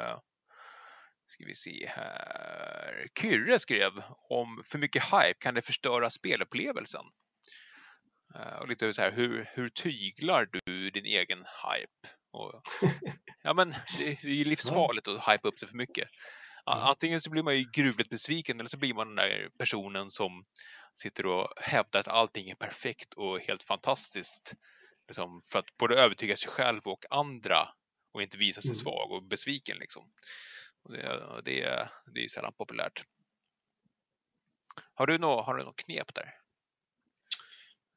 [1.26, 3.08] ska vi se här.
[3.20, 3.90] Kyrre skrev
[4.28, 7.04] om för mycket hype kan det förstöra spelupplevelsen.
[8.36, 12.08] Uh, och lite så här, hur, hur tyglar du din egen hype?
[12.32, 12.62] Och,
[13.42, 16.08] ja, men det, det är livsfarligt att hypa upp sig för mycket.
[16.66, 20.44] Antingen så blir man ju gruvligt besviken eller så blir man den där personen som
[20.94, 24.54] sitter och hävdar att allting är perfekt och helt fantastiskt.
[25.08, 27.68] Liksom, för att både övertyga sig själv och andra
[28.12, 28.74] och inte visa sig mm.
[28.74, 29.76] svag och besviken.
[29.78, 30.02] Liksom.
[30.84, 31.02] Och det,
[31.44, 33.04] det, det är sällan populärt.
[34.94, 36.43] Har du något, har du något knep där?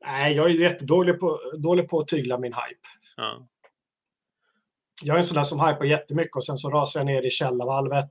[0.06, 2.88] Nej, jag är jättedålig på, dålig på att tygla min hype.
[3.18, 3.48] Ja.
[5.02, 7.30] Jag är en sån där som hypar jättemycket och sen så rasar jag ner i
[7.30, 8.10] källarvalvet.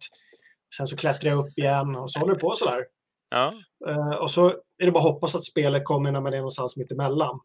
[0.77, 2.85] Sen så klättrar jag upp igen och så håller det på sådär.
[3.29, 3.55] Ja.
[3.89, 6.77] Uh, och så är det bara att hoppas att spelet kommer när man är någonstans
[6.77, 7.41] mitt emellan.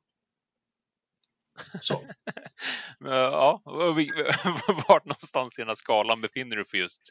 [1.81, 2.03] Så.
[2.99, 3.61] ja,
[4.87, 7.01] vart någonstans i den här skalan befinner du för just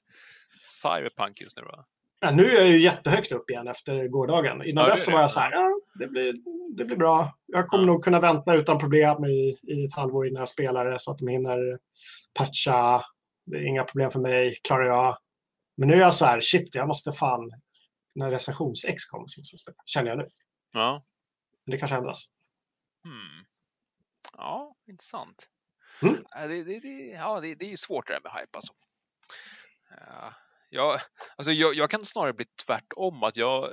[0.82, 1.84] Cyberpunk just nu då?
[2.22, 4.64] Ja, nu är jag ju jättehögt upp igen efter gårdagen.
[4.64, 6.34] Innan ja, dess var jag så här, ja, det blir,
[6.76, 7.38] det blir bra.
[7.46, 7.86] Jag kommer ja.
[7.86, 11.18] nog kunna vänta utan problem i, i ett halvår innan jag spelar det så att
[11.18, 11.78] de hinner
[12.34, 13.04] patcha.
[13.44, 15.18] Det är inga problem för mig, klarar jag.
[15.76, 17.50] Men nu är jag så här, shit, jag måste fan
[18.14, 20.28] när recensions-X kommer som jag spela, känner jag nu.
[20.72, 21.04] Ja.
[21.64, 22.24] Men det kanske ändras.
[23.04, 23.46] Hmm.
[24.36, 25.48] Ja, intressant.
[26.02, 26.24] Mm.
[26.48, 28.72] Det, det, det, ja, det, det är svårt det där med hype alltså.
[29.90, 30.34] Ja,
[30.70, 31.00] jag,
[31.36, 33.68] alltså jag, jag, kan snarare bli tvärtom, att jag,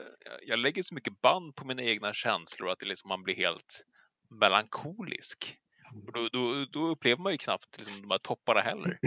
[0.47, 3.85] jag lägger så mycket band på mina egna känslor att det liksom, man blir helt
[4.29, 5.57] melankolisk.
[6.07, 8.97] Och då, då, då upplever man ju knappt liksom, de här topparna heller.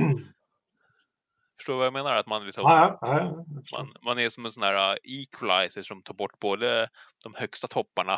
[1.57, 2.17] Förstår du vad jag menar?
[2.17, 6.03] Att man, liksom, ja, ja, man, man, är som en sån här uh, equalizer som
[6.03, 6.89] tar bort både
[7.23, 8.17] de högsta topparna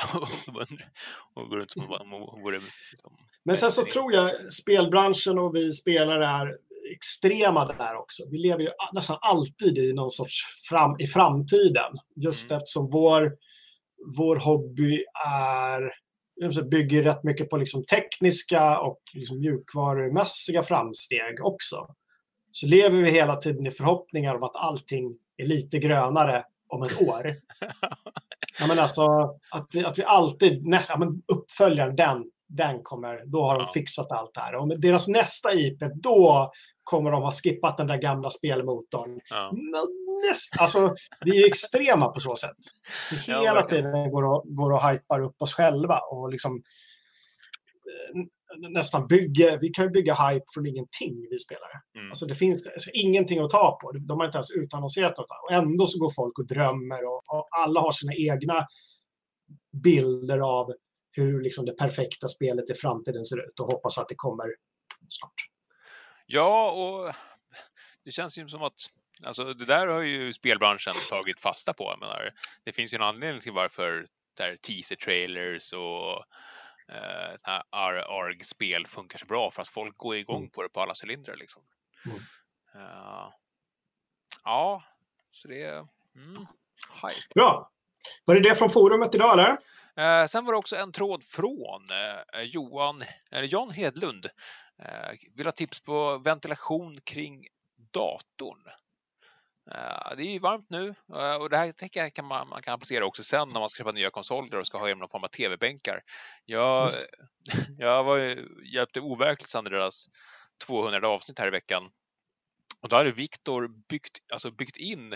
[1.35, 2.11] och, går runt som om
[2.43, 2.61] vore...
[2.91, 6.59] Liksom, Men sen så tror jag spelbranschen och vi spelare är
[6.95, 8.23] extrema där också.
[8.31, 11.93] Vi lever ju nästan alltid i någon sorts fram, i framtiden.
[12.17, 12.57] Just mm.
[12.57, 13.33] eftersom vår,
[14.17, 15.93] vår hobby är
[16.71, 21.87] bygger rätt mycket på liksom tekniska och liksom mjukvarumässiga framsteg också
[22.53, 27.03] så lever vi hela tiden i förhoppningar om att allting är lite grönare om ett
[27.03, 27.27] år.
[28.61, 29.07] ja, men alltså,
[29.51, 33.67] att, vi, att vi alltid, nästa, ja, men uppföljaren, den, den kommer, då har de
[33.67, 34.55] fixat allt det här.
[34.55, 36.53] Och med deras nästa IP, då
[36.85, 39.21] kommer de ha skippat den där gamla spelmotorn.
[39.31, 39.53] Ja.
[40.29, 42.57] Näst, alltså, vi är extrema på så sätt.
[43.11, 46.63] Vi hela ja, tiden går och, går och hypar upp oss själva och liksom
[48.57, 51.81] nästan bygger, vi kan bygga hype från ingenting, vi spelare.
[51.97, 52.11] Mm.
[52.11, 53.93] Alltså det finns alltså, ingenting att ta på.
[53.93, 55.27] De har inte ens utannonserat något.
[55.43, 58.67] Och ändå så går folk och drömmer och, och alla har sina egna
[59.83, 60.73] bilder av
[61.13, 64.47] hur liksom det perfekta spelet i framtiden ser ut och hoppas att det kommer
[65.09, 65.52] snart.
[66.27, 67.15] Ja, och
[68.05, 68.91] det känns ju som att
[69.25, 71.97] alltså, det där har ju spelbranschen tagit fasta på.
[72.01, 72.31] menar,
[72.65, 74.07] det finns ju en anledning till varför
[74.39, 76.25] teaser-trailers och
[76.95, 80.51] eh, ARG-spel funkar så bra för att folk går igång mm.
[80.51, 81.37] på det på alla cylindrar.
[81.37, 81.63] Liksom.
[82.07, 82.19] Mm.
[82.75, 83.29] Uh,
[84.45, 84.83] ja,
[85.31, 86.47] så det är mm,
[87.03, 87.35] hype.
[87.35, 87.71] Bra.
[88.25, 89.59] Var det det från forumet idag eller?
[89.97, 91.83] Eh, sen var det också en tråd från
[92.33, 92.97] eh, Johan,
[93.31, 94.27] eller Jan Hedlund.
[94.85, 97.47] Eh, vill ha tips på ventilation kring
[97.93, 98.67] datorn.
[99.71, 102.63] Eh, det är ju varmt nu eh, och det här tänker jag kan man, man
[102.63, 105.25] kan applicera också sen när man ska köpa nya konsoler och ska ha någon form
[105.25, 106.03] av tv-bänkar.
[106.45, 106.93] Jag,
[107.79, 108.19] jag var,
[108.75, 110.07] hjälpte overkligt deras
[110.67, 111.91] 200 avsnitt här i veckan
[112.81, 115.15] och då hade Viktor byggt, alltså byggt in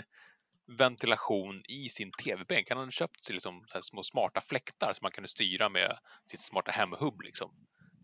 [0.77, 2.69] ventilation i sin tv-bänk.
[2.69, 6.71] Han hade köpt sig liksom små smarta fläktar som man kunde styra med sitt smarta
[6.71, 7.51] hemhubb liksom,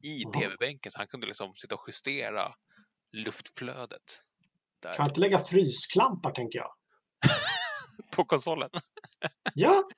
[0.04, 2.56] i tv-bänken så han kunde liksom sitta och justera
[3.12, 4.24] luftflödet
[4.82, 4.96] där.
[4.96, 6.74] Kan inte lägga frysklampar tänker jag.
[8.16, 8.70] på konsolen?
[9.54, 9.90] ja.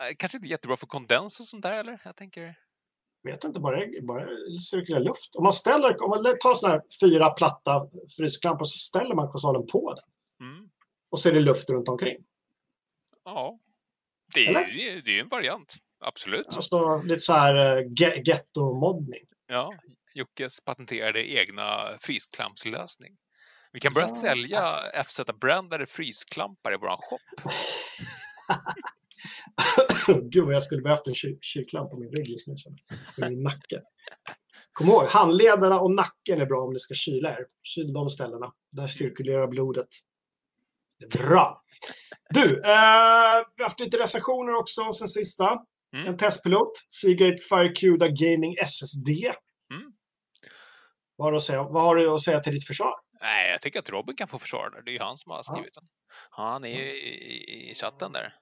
[0.00, 2.00] Eh, kanske inte jättebra för kondens och sånt där eller?
[2.04, 2.54] Jag tänker...
[3.22, 4.26] Vet inte, bara, bara
[4.70, 5.34] cirkulär luft.
[5.34, 9.66] Om man, ställer, om man tar sådana här fyra platta frysklampor så ställer man konsolen
[9.66, 10.04] på den.
[10.48, 10.70] Mm.
[11.10, 12.24] Och så är det luft runt omkring.
[13.24, 13.58] Ja,
[14.34, 15.76] det är, ju, det är en variant.
[16.02, 16.46] Absolut.
[16.46, 17.92] Alltså lite så här uh,
[18.24, 19.22] getto-moddning.
[19.46, 19.74] Ja,
[20.14, 23.16] Jockes patenterade egna frysklampslösning.
[23.72, 24.14] Vi kan börja ja.
[24.14, 27.18] sälja FZ-brandade frysklampar i vår shop.
[30.30, 32.54] Gud vad jag skulle behövt en kyl kylklamp på min rygg just nu.
[33.14, 33.82] På min nacke.
[34.72, 37.46] Kom ihåg, handlederna och nacken är bra om ni ska kyla er.
[37.62, 38.52] Kyl de ställena.
[38.72, 39.88] Där cirkulerar blodet.
[40.98, 41.62] Det är bra.
[42.30, 45.62] Du, eh, vi har haft lite recensioner också sen sista.
[45.96, 46.06] Mm.
[46.06, 46.72] En testpilot.
[46.88, 49.08] Seagate Firecuda Gaming SSD.
[49.74, 49.92] Mm.
[51.16, 52.92] Vad, har du att säga, vad har du att säga till ditt försvar?
[53.20, 54.82] Nej, jag tycker att Robin kan få försvara det.
[54.84, 55.42] Det är ju han som har Ja.
[55.42, 55.84] skrivit den.
[56.30, 58.34] Han är ju i, i, chatten där.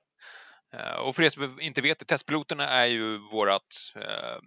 [0.74, 3.66] Eh, och för er som inte vet testpiloterna är ju vårat...
[3.96, 4.38] eh,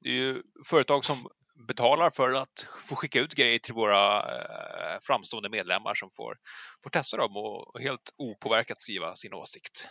[0.00, 1.28] det är ju företag som
[1.68, 6.36] betalar för att få skicka ut grejer till våra eh, framstående medlemmar som får,
[6.82, 9.88] får testa dem och helt opåverkat skriva sin åsikt.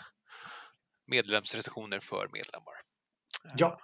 [1.08, 2.74] Medlemsrecensioner för medlemmar.
[3.46, 3.80] Eh, Ja,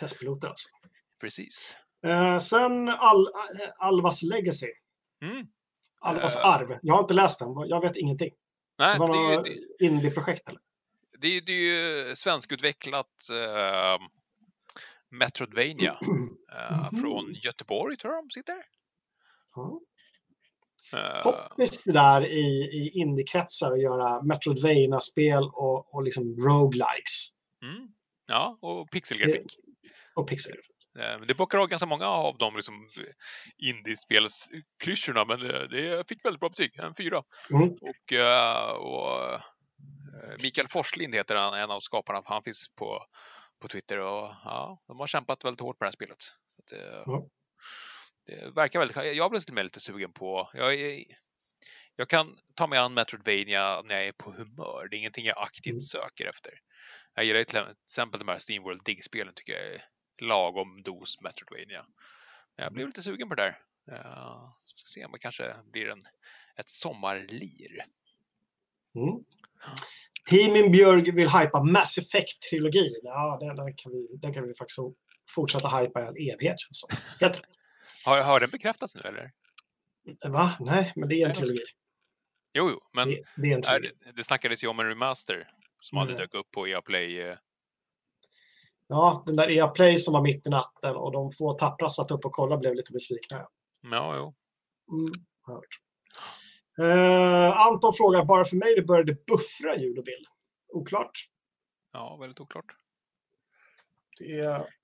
[0.00, 0.68] testpiloter alltså.
[1.20, 1.76] Precis.
[2.06, 3.28] Eh, sen Al
[3.78, 4.72] Alvas Legacy.
[5.24, 5.46] Mm.
[6.00, 6.46] Alvas Eh.
[6.46, 6.78] arv.
[6.82, 7.48] Jag har inte läst den.
[7.68, 8.30] Jag vet ingenting.
[8.78, 9.48] Nej, Det var något
[9.80, 10.60] indie-projekt eller?
[11.18, 13.98] det, är- det är ju svenskutvecklat eh,
[15.10, 15.98] Metroidvania
[16.52, 17.00] eh, Mhm.
[17.02, 18.56] från Göteborg, tror jag de sitter.
[19.54, 19.80] Ja.
[20.92, 27.28] Eh, Poppis det där i, i indie-kretsar att göra Metroidvania-spel och, och liksom roguelikes.
[27.62, 27.88] mm,
[28.26, 29.56] ja, och pixelgrafik.
[30.14, 30.56] Och pixel.
[30.98, 32.74] Eh, Det bockar av ganska många av de liksom,
[33.58, 37.22] indiespelsklyschorna, men det, det fick väldigt bra betyg, en fyra.
[37.50, 37.68] Mm.
[37.70, 39.40] Och, eh, och eh,
[40.42, 42.98] Mikael Forslind heter han, en av skaparna, han finns på,
[43.62, 46.22] på Twitter och ja, de har kämpat väldigt hårt på det här spelet.
[46.22, 47.26] Så det, Ja.
[48.30, 50.74] Det verkar väldigt, jag blir lite mer lite sugen på, jag,
[51.96, 55.38] jag kan ta mig an Metroidvania när jag är på humör, det är ingenting jag
[55.38, 55.80] aktivt Mm.
[55.80, 56.52] söker efter.
[57.14, 59.84] Jag gillar till exempel de här Steamworld Dig-spelen tycker jag är
[60.22, 61.86] lagom dos Metroidvania.
[62.56, 63.58] Jag blev lite sugen på det där.
[63.92, 66.02] Uh, ska se om det kanske blir en,
[66.56, 67.84] ett sommarlir.
[68.94, 69.24] Mm.
[70.30, 73.00] Himin Björg vill hypa Mass Effect-trilogin.
[73.02, 74.78] Ja, den, den, kan vi, den kan vi faktiskt
[75.34, 76.60] fortsätta hypa i all evighet.
[76.60, 76.96] känns det.
[77.26, 77.59] Helt rätt.
[78.04, 79.30] Har, har den bekräftats nu eller?
[80.28, 80.56] Va?
[80.60, 81.64] Nej, men det är en trilogi.
[82.52, 85.48] Jo, jo, men Det, det är det, det snackades ju om en remaster
[85.80, 86.20] som hade Mm.
[86.20, 87.20] dök upp på EA Play.
[87.20, 87.36] eh,
[88.86, 92.10] Ja, den där EA Play som var mitt i natten och de få tappra satt
[92.10, 93.48] upp och kollade blev lite besvikna.
[93.80, 94.34] Ja, jo.
[94.92, 95.12] Mm.
[96.82, 100.26] Eh, Anton frågar, bara för mig det började buffra ljud och bild.
[100.68, 101.28] Oklart.
[101.92, 102.64] Ja, väldigt oklart.
[104.18, 104.74] Det är...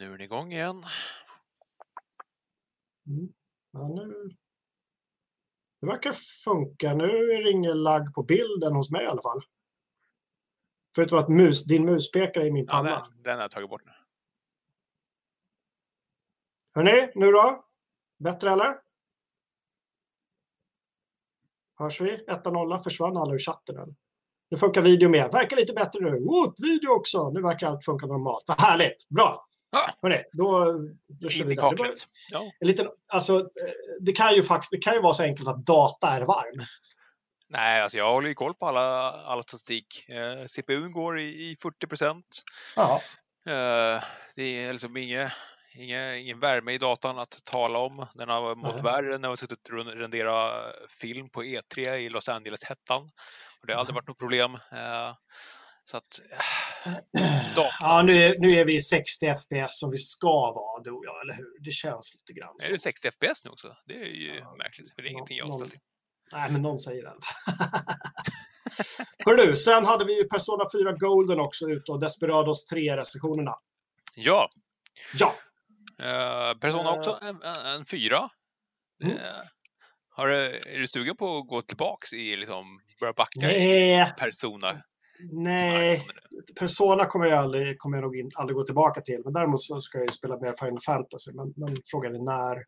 [0.00, 0.84] Nu är den igång igen.
[3.06, 3.32] Mm.
[3.70, 4.30] Ja, nu...
[5.80, 6.12] Det verkar
[6.44, 6.94] funka.
[6.94, 9.40] Nu är det ingen lagg på bilden hos mig i alla fall.
[10.94, 12.90] Förutom att mus, din muspekare är i min Ja, panna.
[12.90, 13.92] den, den har jag tagit bort nu.
[16.74, 17.64] Hörni, nu då?
[18.18, 18.80] Bättre eller?
[21.78, 22.24] Hörs vi?
[22.26, 23.76] 1-0 försvann alla ur chatten.
[23.76, 23.94] Eller?
[24.48, 25.32] Nu funkar video med.
[25.32, 26.16] Verkar lite bättre nu.
[26.16, 27.30] Oh, video också.
[27.30, 28.44] Nu verkar allt funka normalt.
[28.46, 29.08] Vad härligt.
[29.08, 29.46] Bra.
[29.72, 29.90] Ah!
[30.02, 30.64] Hörni, då,
[31.20, 31.70] då kör In vi i där.
[31.70, 31.98] Det, kaklet.
[32.30, 32.52] Ja.
[32.60, 35.66] en liten, alltså, eh, det, kan ju faktiskt, det kan ju vara så enkelt att
[35.66, 36.66] data är varm.
[37.48, 40.08] Nej, alltså jag håller ju koll på alla, alla statistik.
[40.08, 42.42] Eh, CPUn går i, i 40 procent.
[43.46, 44.02] Eh,
[44.36, 45.32] det är liksom inget,
[45.74, 48.06] inga, ingen värme i datan att tala om.
[48.14, 48.82] Den har mått Nej.
[48.82, 53.10] värre när jag har suttit och rendera film på E3 i Los Angeles-hettan.
[53.66, 54.54] Det har aldrig varit något problem.
[54.54, 55.14] Eh,
[55.90, 56.20] så att...
[57.18, 60.82] eh, datan, Ja, nu är, nu är vi i 60 FPS som vi ska vara,
[60.82, 61.60] du och jag, eller hur?
[61.64, 62.72] Det känns lite grann Är så.
[62.72, 63.76] det 60 FPS nu också?
[63.86, 65.80] Det är ju Ja, märkligt, för det är ingenting jag har ställt in.
[66.32, 67.14] Nej, men någon säger det.
[69.26, 73.54] Hör du, sen hade vi ju Persona 4 Golden också ute och Desperados 3-recensionerna.
[74.14, 74.50] Ja,
[75.18, 75.34] Ja,
[76.02, 76.98] eh, Persona Eh.
[76.98, 78.28] också en, en, en fyra.
[79.04, 79.16] Mm.
[79.16, 79.22] Eh,
[80.10, 84.14] har du, är du sugen på att gå tillbaks i liksom, börja backa i nej,
[84.18, 84.82] Persona?
[85.32, 86.06] Nej.
[86.58, 89.20] Persona kommer jag, aldrig, kommer jag nog in, aldrig gå tillbaka till.
[89.24, 91.32] Men däremot så ska jag ju spela mer Final Fantasy.
[91.32, 92.64] Men, men frågan är när,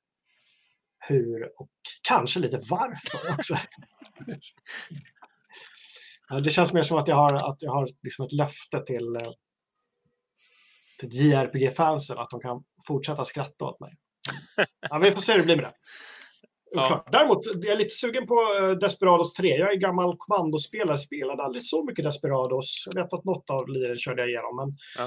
[0.99, 1.71] hur och
[2.03, 3.57] kanske lite varför också.
[6.29, 9.19] Ja, det känns mer som att jag har, att jag har liksom ett löfte till,
[11.01, 13.97] till JRPG-fansen att de kan fortsätta skratta åt mig.
[14.91, 15.75] Ja, vi får se hur det blir med det.
[16.75, 17.05] Ja.
[17.13, 19.49] Däremot är jag lite sugen på eh, Desperados 3.
[19.57, 22.85] Jag är gammal kommandospelare, spelade aldrig så mycket Desperados.
[22.87, 25.05] Jag vet att något av liren körde jag igenom, men, Ja,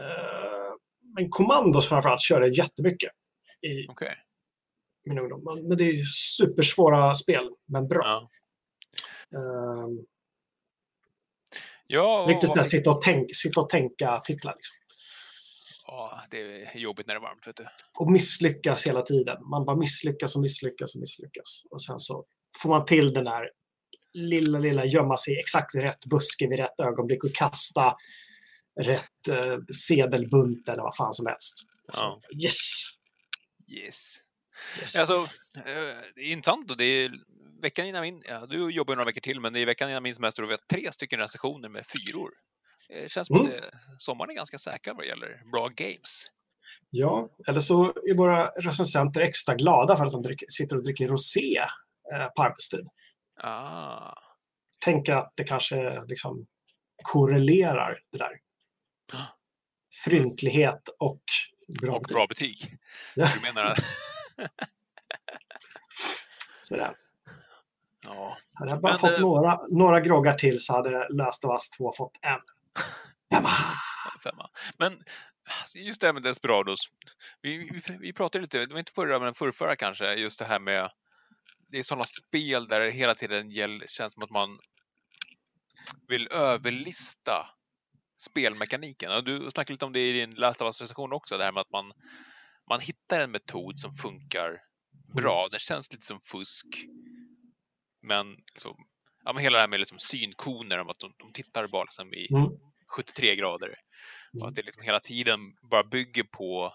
[0.00, 0.74] eh,
[1.14, 3.12] men Commandos framförallt körde jag jättemycket
[3.62, 4.14] i okej.
[5.04, 5.64] min ungdom.
[5.68, 8.02] Men, det är ju supersvåra spel, men bra.
[8.04, 8.30] Ja.
[9.38, 9.88] Eh,
[11.88, 14.54] Ja, och, riktigt sådär sitta och, tänk, sitta och tänka titlar.
[14.56, 14.76] Liksom.
[15.86, 17.66] Ja, det är jobbigt när det är varmt, vet du.
[17.98, 19.36] Och misslyckas hela tiden.
[19.50, 21.62] Man bara misslyckas och misslyckas och misslyckas.
[21.70, 22.24] Och sen så
[22.62, 23.50] får man till den där
[24.12, 27.96] lilla, lilla gömma sig i exakt rätt buske vid rätt ögonblick och kasta
[28.80, 29.58] rätt eh,
[29.88, 31.54] sedelbunt eller vad fan som helst.
[31.92, 32.20] Ja.
[32.42, 32.56] Yes!
[33.68, 34.16] Yes.
[34.80, 34.96] Yes.
[34.96, 35.14] Alltså,
[35.56, 37.10] eh, det är intressant och det är
[37.62, 40.02] veckan innan min, ja, du jobbar ju några veckor till, men det är veckan innan
[40.02, 42.30] min semester och vi har tre stycken recensioner med fyror.
[42.88, 43.52] Det känns som Mm.
[43.52, 46.26] att sommaren är ganska säker vad det gäller bra games.
[46.90, 51.08] Ja, eller så är våra recensenter extra glada för att de dricker, sitter och dricker
[51.08, 51.58] rosé
[52.12, 52.88] eh, på arbetstid.
[53.42, 54.14] Ah,
[54.84, 56.46] Tänker att det kanske liksom
[57.02, 58.40] korrelerar det där.
[59.12, 59.18] Ja.
[60.04, 61.22] Fryntlighet och
[61.82, 62.14] bra och betyg.
[62.14, 62.76] bra betyg.
[63.14, 63.28] Ja.
[63.34, 63.74] Du menar?
[66.60, 66.94] Sådär.
[68.04, 68.38] Ja.
[68.54, 71.70] Hade jag bara Men, fått eh, några, några groggar till så hade Last of Us
[71.70, 72.40] 2 fått en.
[73.30, 73.50] Femma!
[74.22, 74.50] femma.
[74.78, 75.02] Men
[75.60, 76.80] alltså, just det här med Desperados.
[77.42, 80.60] Vi, vi, vi pratade lite, det var inte förra men förrförra kanske, just det här
[80.60, 80.90] med
[81.68, 84.58] det är sådana spel där det hela tiden gäller, känns som att man
[86.08, 87.50] vill överlista
[88.16, 89.12] spelmekaniken.
[89.12, 91.60] Och du snackade lite om det i din Last of Us-recension också, det här med
[91.60, 91.92] att man,
[92.68, 94.60] man hittar en metod som funkar
[95.14, 95.48] bra.
[95.48, 96.66] Det känns lite som fusk.
[98.02, 98.76] Men liksom,
[99.26, 102.14] ja, men hela det här med liksom synkoner, om att de, de tittar bara liksom
[102.14, 102.50] i Mm.
[102.96, 103.66] 73 grader.
[103.68, 104.42] Mm.
[104.42, 106.72] Och att det liksom hela tiden bara bygger på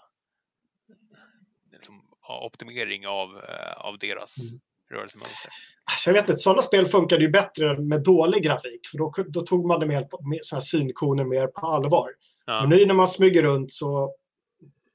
[1.72, 1.94] liksom,
[2.42, 4.60] optimering av, eh, av deras Mm.
[4.90, 5.50] rörelsemönster.
[5.92, 8.80] Alltså, jag vet inte, sådana spel funkade ju bättre med dålig grafik.
[8.90, 12.10] För då, då tog man det mer på, med, såna här synkoner mer på allvar.
[12.46, 12.60] Ja.
[12.60, 14.02] Men nu när man smyger runt så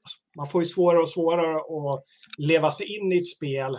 [0.02, 2.04] alltså, man får ju svårare och svårare att
[2.38, 3.78] leva sig in i ett spel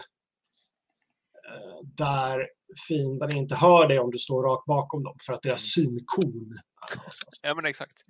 [1.83, 2.47] där
[2.87, 6.59] fienden inte hör dig om du står rakt bakom dem för att deras synkon
[6.91, 7.39] är någonstans.
[7.41, 8.05] ja, men exakt.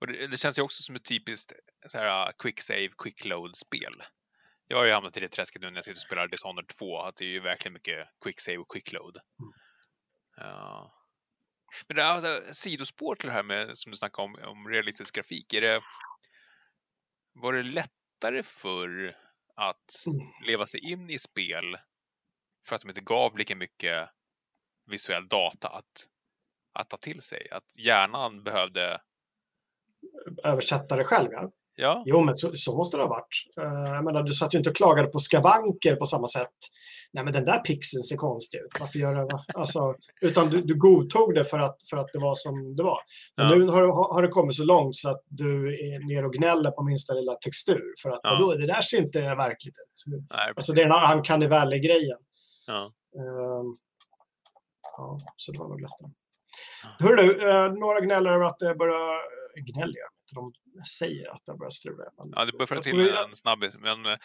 [0.00, 1.52] Och det, det känns ju också som ett typiskt
[1.88, 4.02] så här, uh, quick save, quick load-spel.
[4.68, 7.00] Jag har ju hamnat i det träsket nu när jag sitter och spelar Dishonored 2,
[7.00, 9.16] att det är ju verkligen mycket quick save och quick load.
[9.40, 9.52] Mm.
[10.36, 10.92] Ja.
[11.88, 15.14] Men det är alltså, sidospår till det här med, som du snackade om, om realistisk
[15.14, 15.52] grafik.
[15.54, 15.80] Är det,
[17.32, 19.16] var det lättare förr
[19.56, 20.20] att Mm.
[20.46, 21.76] leva sig in i spel
[22.66, 24.08] för att de inte gav lika mycket
[24.86, 26.06] visuell data att,
[26.72, 27.46] att ta till sig?
[27.50, 28.98] Att hjärnan behövde...
[30.44, 31.50] Översätta det själv, ja.
[31.76, 33.44] Ja, Jo, men så, så måste det ha varit.
[33.60, 36.50] Uh, jag menar, du satt ju inte och klagade på skavanker på samma sätt.
[37.12, 38.80] Nej, men den där pixeln ser konstig ut.
[38.80, 39.44] Varför gör det?
[39.54, 42.98] Alltså, utan du, du godtog det för att, för att det var som det var.
[43.36, 43.54] Men Ja.
[43.56, 46.82] nu har, har det kommit så långt så att du är ner och gnäller på
[46.82, 47.94] minsta lilla textur.
[48.02, 48.30] För att Ja.
[48.30, 50.04] vadå, det där ser inte verkligt ut.
[50.30, 52.18] Nej, Alltså det är en uncanny valley-grejen.
[52.66, 52.92] Ja.
[53.16, 53.76] Ehm,
[54.96, 56.10] ja, så det var nog lättare.
[56.82, 57.06] Ja.
[57.06, 59.20] Hör du, eh, några gnäller över att det börjar...
[59.56, 60.08] Gnäller jag?
[60.34, 60.52] De
[60.98, 62.04] säger att det börjar strula.
[62.18, 64.16] men- Ja, det börjar till tror vi- en snabb, men eh,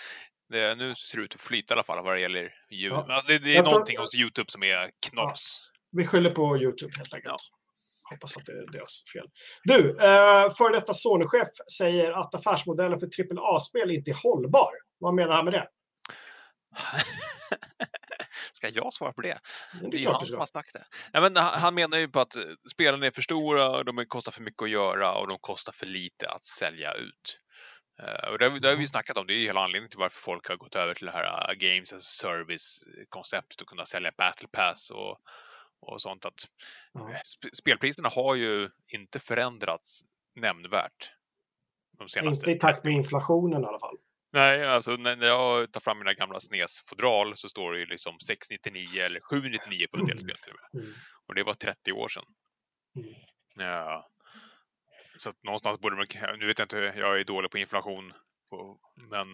[0.50, 2.92] det, nu ser det ut att flyta i alla fall vad det gäller ljud.
[2.92, 3.06] Ja.
[3.10, 5.62] Alltså det, det är Jag tror- någonting hos Youtube som är knas.
[5.92, 7.34] Vi skyller på YouTube helt enkelt.
[7.34, 7.38] Ja.
[8.16, 9.30] Hoppas att det är deras fel.
[9.64, 13.08] Du, eh, före detta Sony-chef säger att affärsmodellen för
[13.40, 14.72] AAA-spel inte är hållbar.
[14.98, 15.68] Vad menar han med det?
[18.54, 19.40] Ska jag svara på det?
[19.82, 20.84] Det är Det är ju han som har sagt det.
[21.14, 24.42] Nej, men han menar ju på att eh, spelen är för stora, de kostar för
[24.42, 27.40] mycket att göra och de kostar för lite att sälja ut.
[28.04, 30.00] Eh, och det, det har vi ju snackat om, det är ju hela anledningen till
[30.00, 33.86] varför folk har gått över till det här eh, Games as a Service-konceptet och kunna
[33.86, 35.18] sälja Battle Pass och,
[35.82, 36.26] och sånt.
[36.26, 36.48] att
[37.54, 40.02] Spelpriserna har ju inte förändrats
[40.36, 41.12] nämnvärt
[41.98, 43.98] de senaste Inte i takt med inflationen i alla fall.
[44.32, 49.02] Nej, alltså när jag tar fram mina gamla SNES-fodral så står det ju liksom 699
[49.02, 50.24] eller 799 på en del Mm.
[50.30, 50.84] spel till och med.
[50.84, 50.94] Mm.
[51.28, 52.26] Och det var 30 år sedan.
[52.96, 53.14] Mm.
[53.56, 54.10] Ja.
[55.18, 56.06] Så att någonstans borde man,
[56.40, 58.14] nu vet jag inte, jag är dålig på inflation,
[58.50, 59.28] på- men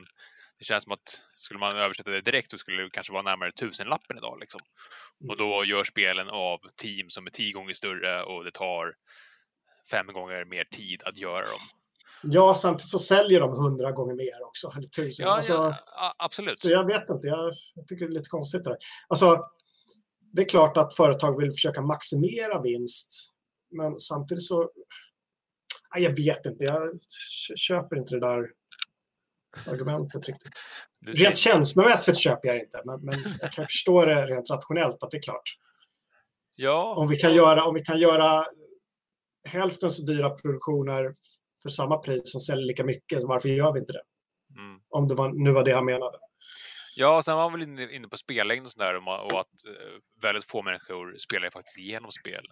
[0.59, 3.51] det känns som att skulle man översätta det direkt så skulle det kanske vara närmare
[3.51, 4.39] tusenlappen idag.
[4.39, 4.61] Liksom.
[5.29, 8.93] Och då gör spelen av team som är tio gånger större och det tar
[9.91, 11.59] fem gånger mer tid att göra dem.
[12.27, 14.73] Ja, samtidigt så säljer de hundra gånger mer också.
[14.77, 15.25] Eller tusen.
[15.25, 16.59] Ja, alltså, ja absolut.
[16.59, 17.27] Så jag vet inte.
[17.27, 18.77] Jag, jag tycker det är lite konstigt det där.
[19.07, 19.45] Alltså,
[20.33, 23.31] det är klart att företag vill försöka maximera vinst.
[23.71, 24.71] Men samtidigt så...
[25.93, 26.63] Nej, jag vet inte.
[26.63, 26.99] Jag
[27.55, 28.51] köper inte det där
[29.67, 30.53] argumentet riktigt.
[31.07, 32.81] Rent känslomässigt köper jag inte.
[32.85, 35.57] Men, men jag kan förstå det rent rationellt att det är klart.
[36.55, 38.45] Ja, Om vi kan göra, om vi kan göra
[39.43, 41.15] hälften så dyra produktioner
[41.65, 44.03] för samma pris som säljer lika mycket, varför gör vi inte det?
[44.59, 44.79] mm.
[44.89, 46.17] Om det var, nu var det han menade.
[46.95, 50.61] Ja, sen var man väl inne, på spellängd och sådär och, att eh, väldigt få
[50.61, 52.45] människor spelar faktiskt igenom spel.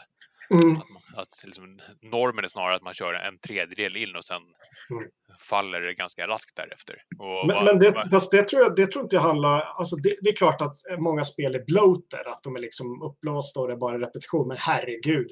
[0.54, 0.78] Mm.
[0.78, 4.41] Att, man, att liksom, normen är snarare att man kör en tredjedel in och sen
[4.89, 5.10] Mm.
[5.49, 6.95] faller det ganska raskt därefter.
[7.20, 9.60] Och Men, vad- men det, fast det, tror jag, det tror inte jag handlar...
[9.62, 13.60] Alltså det, det är klart att många spel är bloated, att de är liksom uppblåsta
[13.60, 14.47] och det är bara repetition.
[14.47, 15.32] Men herregud,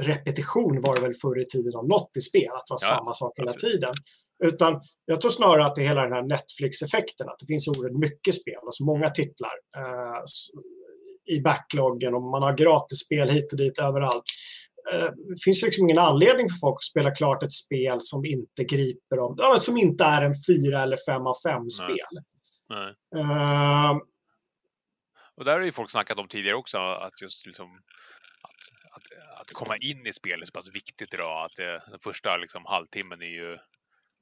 [0.00, 2.96] repetition var det väl förr i tiden om något i spel, att det var Ja,
[2.96, 3.72] samma sak hela absolut.
[3.74, 3.94] tiden.
[4.44, 7.98] Utan jag tror snarare att det är hela den här Netflix-effekten, att det finns oerhört
[7.98, 10.22] mycket spel, alltså många titlar eh,
[11.26, 14.24] i backloggen och man har gratisspel hit och dit överallt.
[14.92, 18.64] Eh, det finns liksom ingen anledning för folk att spela klart ett spel som inte
[18.64, 22.22] griper dem, som inte är en fyra eller fem av fem spel.
[22.68, 22.94] Nej.
[23.16, 23.98] Eh,
[25.34, 27.66] Och där har ju folk snackat om tidigare också, att just liksom
[28.42, 31.98] att, att, att komma in i spelet är så pass viktigt idag att det, den
[32.02, 33.58] första liksom, halvtimmen är ju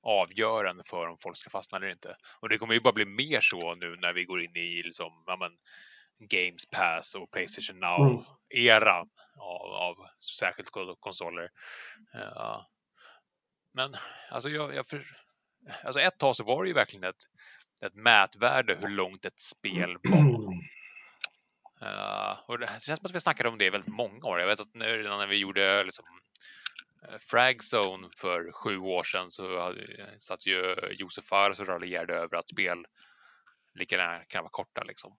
[0.03, 2.17] avgörande för om folk ska fastna eller inte.
[2.41, 5.25] Och det kommer ju bara bli mer så nu när vi går in i liksom,
[5.27, 5.51] ja, men,
[6.29, 9.09] Games Pass och Playstation Now-eran
[9.39, 9.97] av, av
[10.39, 11.49] särskilt ko- konsoler.
[12.13, 12.69] Ja.
[13.75, 13.95] Men
[14.31, 15.05] alltså, jag, jag för,
[15.85, 17.25] alltså ett tag så var det ju verkligen ett,
[17.83, 20.53] ett mätvärde hur långt ett spel var.
[21.83, 24.41] Uh, och det känns som att vi snackade om det i väldigt många år.
[24.41, 26.05] Jag vet att när, när vi gjorde liksom,
[27.09, 29.75] eh, Fragzone för sju år sedan så
[30.19, 32.85] satt ju Josef Fares och raljerade över att spel
[33.75, 34.83] lika gärna kan vara korta.
[34.83, 35.17] Liksom.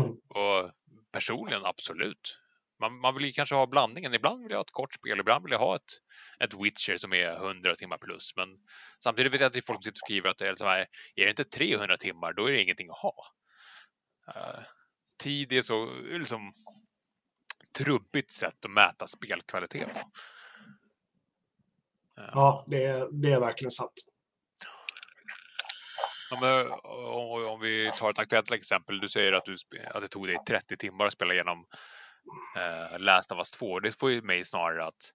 [0.00, 0.10] Mm.
[0.28, 0.70] Och
[1.12, 2.38] personligen, absolut.
[2.80, 4.14] Man, man vill ju kanske ha blandningen.
[4.14, 6.00] Ibland vill jag ha ett kort spel, ibland vill jag ha ett,
[6.40, 8.36] ett Witcher som är 100 timmar plus.
[8.36, 8.48] Men
[9.04, 10.64] samtidigt vet jag att det är folk som sitter och skriver att det är, så
[10.66, 13.14] här, är det inte 300 timmar, då är det ingenting att ha.
[14.28, 14.60] Eh,
[15.22, 16.52] tid är så liksom,
[17.78, 19.98] trubbigt sätt att mäta spelkvalitet på.
[22.20, 23.92] Eh, ja, det, är- det är verkligen sant.
[26.30, 29.00] Ja, men, om, om vi tar ett aktuellt exempel.
[29.00, 29.56] Du säger att, du,
[29.94, 31.66] att det tog dig 30 timmar att spela igenom
[32.56, 33.80] eh, Last of Us 2.
[33.80, 35.12] Det får ju mig snarare att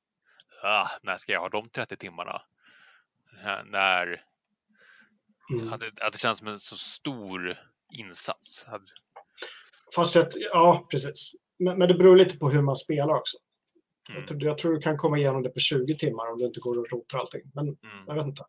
[0.63, 2.41] ah, när ska jag ha de 30 timmarna?
[3.45, 4.21] Eh, När,
[5.51, 5.73] Mm.
[5.73, 7.57] att, det, att det känns som en så stor
[7.99, 8.65] insats.
[8.67, 8.81] Att,
[9.95, 11.31] Fast jag, ja, precis.
[11.59, 13.37] Men, men det beror lite på hur man spelar också.
[14.09, 16.45] mm, Jag, tror, jag tror du kan komma igenom det på 20 timmar om du
[16.45, 17.41] inte går och rotar allting.
[17.53, 17.77] Men mm.
[18.07, 18.43] jag vet inte.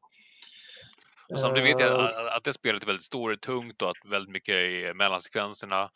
[1.32, 3.90] Och samtidigt vet jag Eh, att, att det spelet är väldigt stort och tungt och
[3.90, 5.90] att väldigt mycket är mellansekvenserna.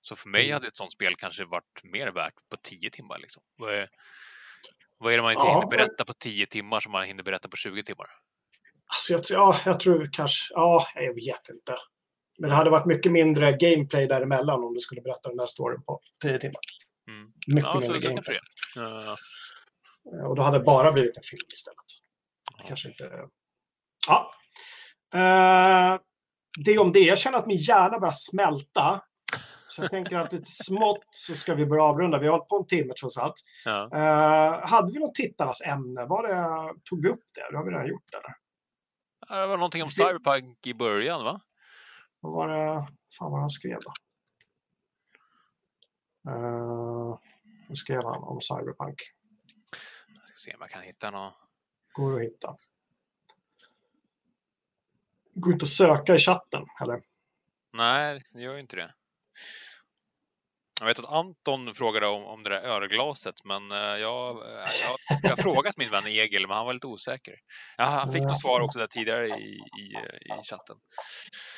[0.00, 0.54] Så för mig Mm.
[0.54, 3.18] hade ett sånt spel kanske varit mer värt på 10 timmar.
[3.18, 3.42] Liksom.
[3.56, 3.88] Vad, är,
[4.98, 7.48] vad är det man inte Ja, hinner berätta på 10 timmar som man hinner berätta
[7.48, 8.06] på 20 timmar?
[8.86, 10.54] Alltså jag, ja, jag tror kanske...
[10.54, 11.76] Ja, jag vet inte.
[12.38, 15.82] Men det hade varit mycket mindre gameplay däremellan om du skulle berätta den här storyn
[15.84, 16.60] på 10 timmar.
[17.08, 17.32] Mm.
[17.46, 18.38] Mycket Ja, mindre gameplay.
[18.76, 19.08] är.
[19.08, 19.16] Eh,
[20.28, 21.78] Och då hade det bara blivit en film istället.
[22.58, 22.64] ja.
[22.68, 23.28] Kanske inte...
[24.06, 24.34] Ja.
[25.14, 26.00] Eh,
[26.64, 27.00] det om det.
[27.00, 29.00] Jag känner att min hjärna börjar smälta.
[29.68, 32.18] Så jag tänker att lite smått så ska vi börja avrunda.
[32.18, 33.34] Vi har hållit på en timme trots allt.
[33.64, 33.90] Ja.
[33.92, 36.04] Eh, hade vi något tittarnas ämne?
[36.04, 37.50] Var det, tog vi upp det?
[37.50, 38.34] Det har vi redan gjort eller?
[39.40, 41.40] Det var någonting om Cyberpunk i början, va?
[42.20, 42.88] Vad var det?
[43.18, 43.92] fan vad han skrev då?
[46.30, 47.18] Uh,
[47.68, 48.96] vad skrev han om Cyberpunk?
[50.08, 51.34] Jag ska se om jag kan hitta något.
[51.92, 52.56] Går att hitta.
[55.40, 57.00] Går inte att söka i chatten, eller?
[57.72, 58.94] Nej, det gör ju inte det.
[60.80, 65.18] Jag vet att Anton frågade om, om det där ölglaset, men eh, jag, eh, jag,
[65.22, 67.34] jag har frågat min vän Egil, men han var lite osäker.
[67.76, 69.84] Ja, han fick något svar också där tidigare i, i,
[70.24, 70.76] i chatten.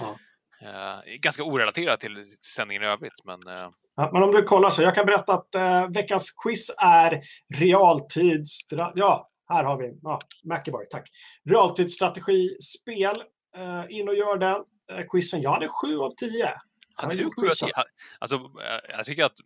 [0.01, 0.17] Ja.
[0.63, 2.25] Eh, ganska orelaterat till
[2.57, 5.55] sändningen i övrigt, men eh, Ja, men om du kollar så, jag kan berätta att
[5.55, 7.21] eh, veckans quiz är
[7.55, 8.59] realtids...
[8.95, 9.99] Ja, här har vi.
[10.03, 11.09] Ja, Mackeborg, tack.
[11.51, 13.23] Realtidsstrategispel.
[13.57, 14.57] Eh, in och gör den
[14.93, 15.43] eh, quizen.
[15.43, 16.55] Jag hade 7 av 10.
[16.95, 17.69] hade du gjort sju av quizat.
[17.69, 17.85] tio?
[18.19, 19.37] Alltså, eh, jag tycker att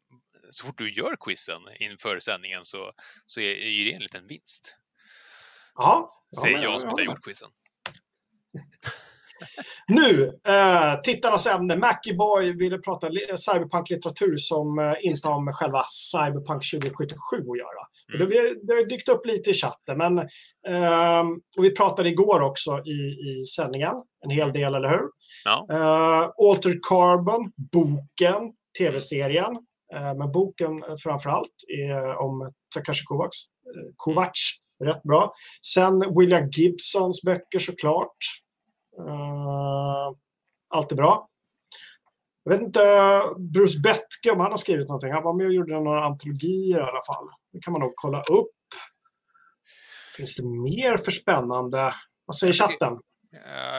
[0.50, 2.92] så fort du gör quizen inför sändningen så,
[3.26, 4.76] så är, är ju det en liten vinst.
[5.74, 6.08] Ja,
[6.40, 7.50] Säger men jag som inte har gjort quizen.
[9.88, 11.76] Nu, eh, tittarnas ämne.
[11.76, 17.86] Mackie ville prata li- cyberpunk-litteratur som eh, inte har med själva Cyberpunk 2077 att göra.
[18.12, 19.98] Och det, det har dykt upp lite i chatten.
[19.98, 20.18] Men,
[20.68, 22.90] ehm, och vi pratade igår också i,
[23.30, 23.94] i sändningen.
[24.20, 25.08] En hel del, eller hur?
[25.44, 25.66] Ja.
[25.72, 29.56] Uh, Altered Carbon, boken, tv-serien.
[29.94, 33.36] Eh, men boken eh, framför allt är om Takashi Kovacs.
[33.76, 34.40] Uh, Kovacs,
[34.84, 35.32] rätt bra.
[35.74, 38.16] Sen William Gibsons böcker såklart.
[40.68, 41.28] Allt är bra.
[42.44, 42.80] Jag vet inte,
[43.38, 45.12] Bruce Bettke om han har skrivit någonting.
[45.12, 47.28] Han var med och gjorde några antologier i alla fall.
[47.54, 48.50] Det kan man nog kolla upp.
[50.16, 51.94] Finns det mer för spännande?
[52.24, 52.98] Vad säger chatten?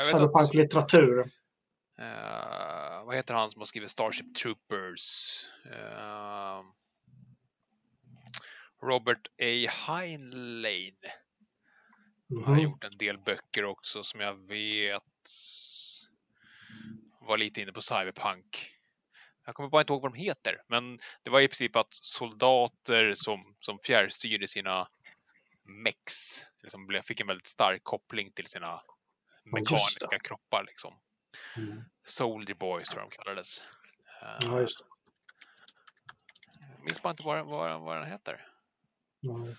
[0.03, 1.19] Cyberpunk-litteratur.
[1.99, 5.45] eh, vad heter han som har skrivit Starship Troopers?
[5.71, 6.61] Eh,
[8.83, 9.69] Robert A.
[9.87, 10.95] Heinlein
[12.45, 12.59] har Mhm.
[12.63, 15.03] gjort en del böcker också som jag vet
[17.21, 18.74] var lite inne på cyberpunk.
[19.45, 23.13] Jag kommer bara inte ihåg vad de heter, men det var i princip att soldater
[23.13, 24.87] som, som fjärrstyrde sina
[25.63, 26.11] mex,
[26.61, 28.81] liksom fick en väldigt stark koppling till sina
[29.43, 30.63] mekaniska kroppar.
[30.63, 30.99] Liksom.
[31.57, 31.83] Mm.
[32.03, 33.65] Soldier Boys tror jag de kallades.
[34.41, 34.85] Ja, just det.
[36.59, 38.47] Jag minns bara inte vad, vad, vad den heter.
[39.23, 39.55] Mm.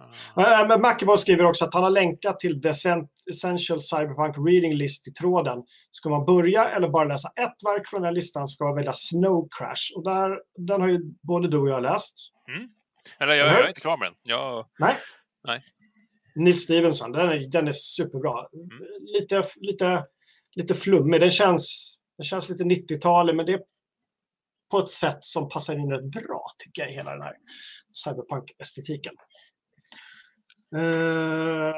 [0.00, 0.68] Uh.
[0.68, 2.68] Men Mackeborg skriver också att han har länkat till The
[3.30, 5.64] Essential Cyberpunk Reading List i tråden.
[5.90, 8.92] Ska man börja eller bara läsa ett verk från den här listan ska man välja
[8.92, 9.96] Snow Crash.
[9.96, 12.14] Och där, den har ju både du och jag läst.
[12.48, 12.68] Mm.
[13.18, 14.14] Eller jag, jag, är inte klar med den.
[14.22, 14.66] Jag...
[14.78, 14.96] Nej.
[15.46, 15.64] Nej.
[16.34, 18.46] Nils Stevenson, den är, den är superbra.
[18.52, 18.68] Mm.
[19.00, 20.06] Lite, lite,
[20.54, 21.20] lite flummig.
[21.20, 23.60] Den känns, den känns lite 90-talig, men det är
[24.70, 27.34] på ett sätt som passar in rätt bra, tycker jag, i hela den här
[28.04, 29.14] cyberpunk-estetiken.
[30.76, 31.74] Uh,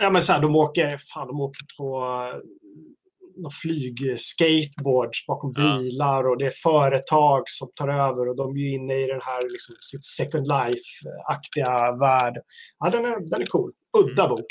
[0.00, 2.00] ja, men så här, de åker, fan, de åker på
[3.36, 5.78] någon flygskateboards bakom ja.
[5.78, 9.50] bilar och det är företag som tar över och de är inne i den här
[9.50, 12.34] liksom, sitt second life-aktiga värld.
[12.78, 13.70] Ja, den är, den är cool.
[13.98, 14.36] Udda mm.
[14.36, 14.46] bok.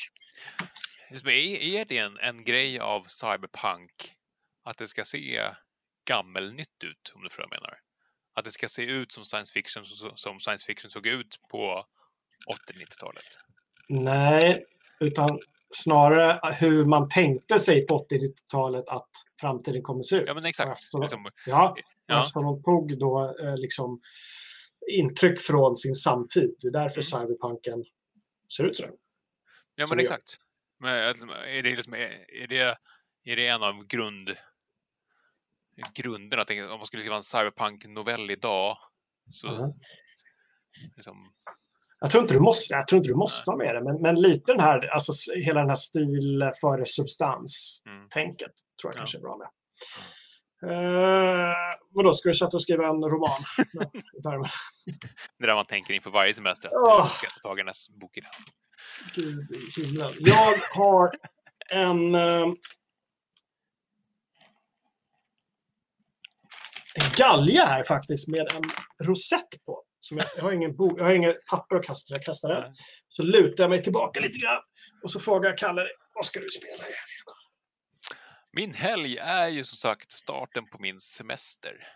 [1.12, 3.92] Är det en, en grej av cyberpunk
[4.64, 5.42] att det ska se
[6.10, 7.78] gammelnytt ut, om du förstår vad jag menar?
[8.36, 11.86] Att det ska se ut som science fiction som science fiction såg ut på
[12.46, 13.24] 80-90-talet?
[13.90, 14.66] Nej,
[15.00, 15.40] utan
[15.70, 19.10] snarare hur man tänkte sig på 80-talet att
[19.42, 20.24] framtiden kommer se ut.
[20.28, 20.74] Ja, men exakt.
[20.74, 21.76] Eftersom, liksom, ja,
[22.06, 22.20] ja.
[22.20, 24.02] eftersom de tog då eh, liksom
[24.92, 26.56] intryck från sin samtid.
[26.60, 27.28] Det är därför mm.
[27.28, 27.86] cyberpunken
[28.58, 28.90] ser ut så.
[29.76, 30.38] Ja, men exakt.
[30.80, 32.78] Men är, det liksom, är, det,
[33.24, 34.30] är det en av grund,
[35.94, 36.74] grunderna?
[36.74, 38.78] Om man skulle skriva en cyberpunk-novell idag
[39.30, 39.72] så mm.
[40.96, 41.34] liksom,
[42.06, 44.22] jag tror inte du måste, jag tror inte du måste ha med det, men, men
[44.22, 48.56] lite den här, alltså hela den här stil före substans-tänket mm.
[48.82, 48.98] tror jag ja.
[48.98, 49.48] kanske är bra med.
[50.72, 51.54] Uh,
[51.90, 53.42] vadå, ska du sätta och skriva en roman?
[55.38, 56.70] det är där man tänker inför varje semester.
[56.70, 57.14] Oh.
[57.14, 58.32] Ska ta tag i nästa bok idag.
[59.16, 60.12] Gud i himlen.
[60.20, 61.12] Jag har
[61.72, 62.16] en...
[62.16, 62.54] Uh,
[66.96, 68.64] en galja här faktiskt med en
[69.08, 69.84] rosett på.
[70.08, 72.50] Som jag, jag, har ingen bo, jag har inget papper att kasta, så jag kastar
[72.50, 72.76] den.
[73.08, 74.62] Så lutar jag mig tillbaka lite grann
[75.04, 77.36] och så frågar jag Kalle, vad ska du spela i helgen?
[78.52, 81.88] Min helg är ju som sagt starten på min semester.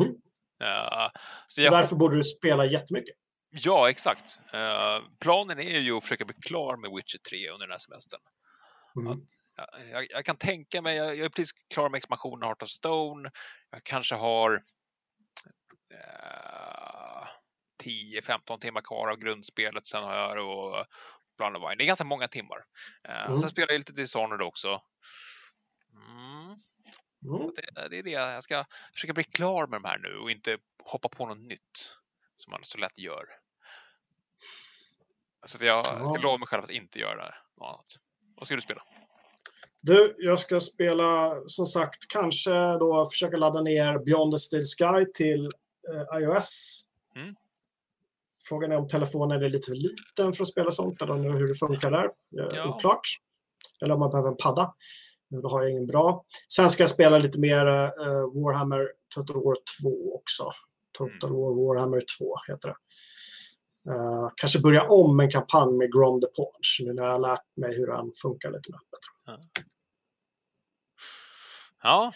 [0.00, 0.08] Mm.
[0.08, 1.08] Uh,
[1.48, 1.72] så jag...
[1.72, 3.16] Därför borde du spela jättemycket.
[3.50, 4.38] Ja, exakt.
[4.54, 8.20] Uh, planen är ju att försöka bli klar med Witcher 3 under den här semestern.
[8.96, 9.12] Mm.
[9.12, 9.18] Att,
[9.92, 13.30] jag, jag, kan tänka mig, jag, jag är precis klar med expansionen Heart of Stone.
[13.70, 14.54] Jag kanske har
[15.94, 16.63] uh,
[17.84, 20.86] 10-15 timmar kvar av grundspelet sen har jag och
[21.36, 21.74] Blood Wine.
[21.78, 22.64] Det är ganska många timmar.
[23.08, 23.38] Eh, mm.
[23.38, 24.82] Sen spelar jag lite Dishonored också.
[25.94, 26.56] Mm.
[27.24, 27.52] Mm.
[27.56, 28.10] Det, det, är det.
[28.10, 31.96] Jag ska försöka bli klar med de här nu och inte hoppa på något nytt
[32.36, 33.24] som man så lätt gör.
[35.46, 37.24] Så jag ska lova mig själv att inte göra
[37.56, 37.96] något annat.
[38.36, 38.82] Vad ska du spela?
[39.80, 45.12] Du, jag ska spela som sagt kanske då försöka ladda ner Beyond the Steel Sky
[45.14, 45.44] till
[45.92, 46.84] eh, iOS.
[47.16, 47.34] Mm.
[48.48, 51.54] Frågan är om telefonen är lite för liten för att spela sånt eller hur det
[51.54, 52.10] funkar där.
[52.30, 52.74] Ja.
[52.74, 53.08] Oklart.
[53.82, 54.74] Eller om man behöver en padda.
[55.42, 56.24] Då har jag ingen bra.
[56.48, 60.50] Sen ska jag spela lite mer uh, Warhammer Total War 2 också.
[60.92, 61.42] Total mm.
[61.42, 62.76] War Warhammer 2 heter det.
[63.90, 67.56] Uh, kanske börja om en kampanj med Grom the Paunch nu när jag har lärt
[67.56, 69.42] mig hur den funkar lite mer bättre.
[71.82, 72.12] Ja.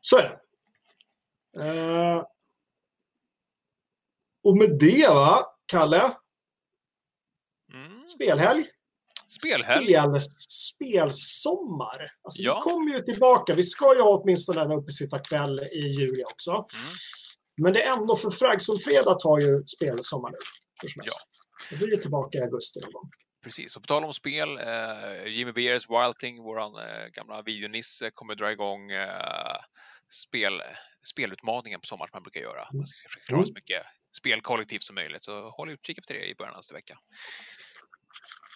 [0.00, 0.40] Så är det.
[1.58, 2.24] Uh,
[4.46, 6.16] och med det, va, Kalle?
[7.72, 8.08] Mm.
[8.08, 8.66] Spelhelg.
[9.26, 9.84] Spelhelg.
[9.84, 12.10] Spel, spelsommar.
[12.22, 12.62] Alltså, ja.
[12.64, 13.54] Vi kommer ju tillbaka.
[13.54, 16.50] Vi ska ju ha åtminstone en uppesittarkväll i juli också.
[16.50, 16.94] Mm.
[17.62, 20.38] Men det är ändå för Fraggson-fredag tar ju spelsommar nu.
[21.04, 21.12] Ja.
[21.70, 23.10] vi är tillbaka i augusti någon gång.
[23.44, 28.34] Precis, och på tal om spel, eh, Jimmy Beers Wilding, vår eh, gamla videonisse, kommer
[28.34, 29.56] dra igång eh,
[30.10, 30.62] spel,
[31.06, 32.68] spelutmaningen på sommaren som man brukar göra.
[32.72, 33.82] Man ska försöka klara så mycket
[34.16, 35.24] spelkollektiv som möjligt.
[35.24, 36.98] Så håll utkik efter det i början av nästa vecka.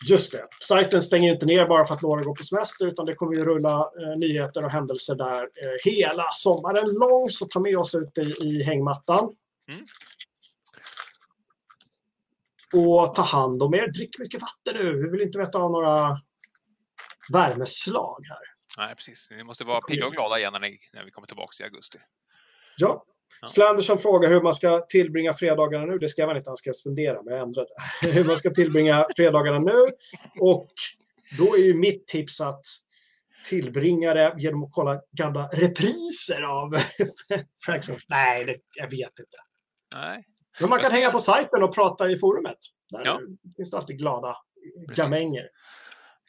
[0.08, 0.46] Just det.
[0.60, 3.44] Sajten stänger inte ner bara för att några går på semester utan det kommer ju
[3.44, 7.30] rulla eh, nyheter och händelser där eh, hela sommaren lång.
[7.30, 9.36] Så ta med oss ut i, i hängmattan.
[9.68, 9.84] Mm.
[12.72, 13.88] Och ta hand om er.
[13.88, 15.02] Drick mycket vatten nu.
[15.02, 16.20] Vi vill inte veta av några
[17.32, 18.50] värmeslag här.
[18.78, 19.28] Nej, precis.
[19.30, 21.98] Ni måste vara pigga och glada igen när, ni, när vi kommer tillbaka i augusti.
[22.76, 23.04] Ja,
[23.46, 25.98] Slanderson frågar hur man ska tillbringa fredagarna nu.
[25.98, 27.68] Det skrev han inte, han ska spendera, men jag ändrade.
[28.02, 29.86] hur man ska tillbringa fredagarna nu.
[30.40, 30.68] Och
[31.38, 32.62] då är ju mitt tips att
[33.48, 36.74] tillbringa det genom att kolla gamla repriser av
[37.94, 38.00] of...
[38.08, 39.36] Nej, det, jag vet inte.
[39.94, 40.24] Nej.
[40.60, 42.58] Men man kan hänga på sajten och prata i forumet.
[42.90, 43.20] Där Ja.
[43.56, 44.36] finns det alltid glada
[44.88, 45.04] Precis.
[45.04, 45.48] gamänger.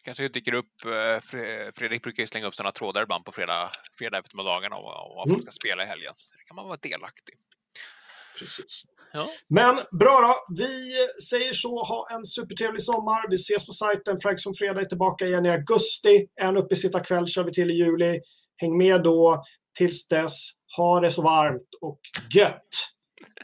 [0.03, 0.89] Kanske dyker upp, eh,
[1.29, 5.27] Fre- Fredrik brukar ju slänga upp sådana trådar ibland på fredag, fredag eftermiddagarna om, vad
[5.27, 5.35] Mm.
[5.35, 6.13] folk ska spela i helgen.
[6.15, 7.35] Så det kan man vara delaktig.
[8.39, 8.83] Precis.
[9.13, 9.29] Ja.
[9.47, 10.55] Men bra då.
[10.63, 10.93] Vi
[11.29, 11.83] säger så.
[11.83, 13.29] Ha en supertrevlig sommar.
[13.29, 14.19] Vi ses på sajten.
[14.21, 16.27] Frags som fredag är tillbaka igen i augusti.
[16.41, 18.21] En uppesittarkväll kör vi till i juli.
[18.57, 19.43] Häng med då.
[19.77, 21.99] Tills dess, ha det så varmt och
[22.35, 22.57] gött.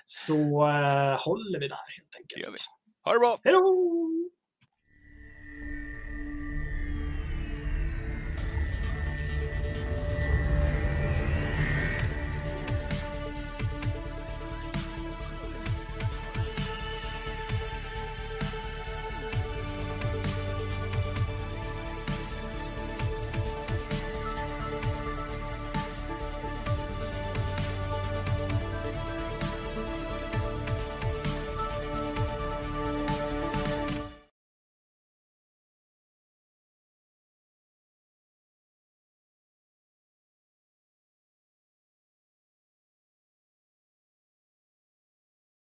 [0.05, 0.33] Så
[0.67, 2.43] eh, håller vi där helt Gör vi.
[2.45, 2.61] enkelt.
[3.03, 3.39] Ha det bra!
[3.43, 4.26] Hej då!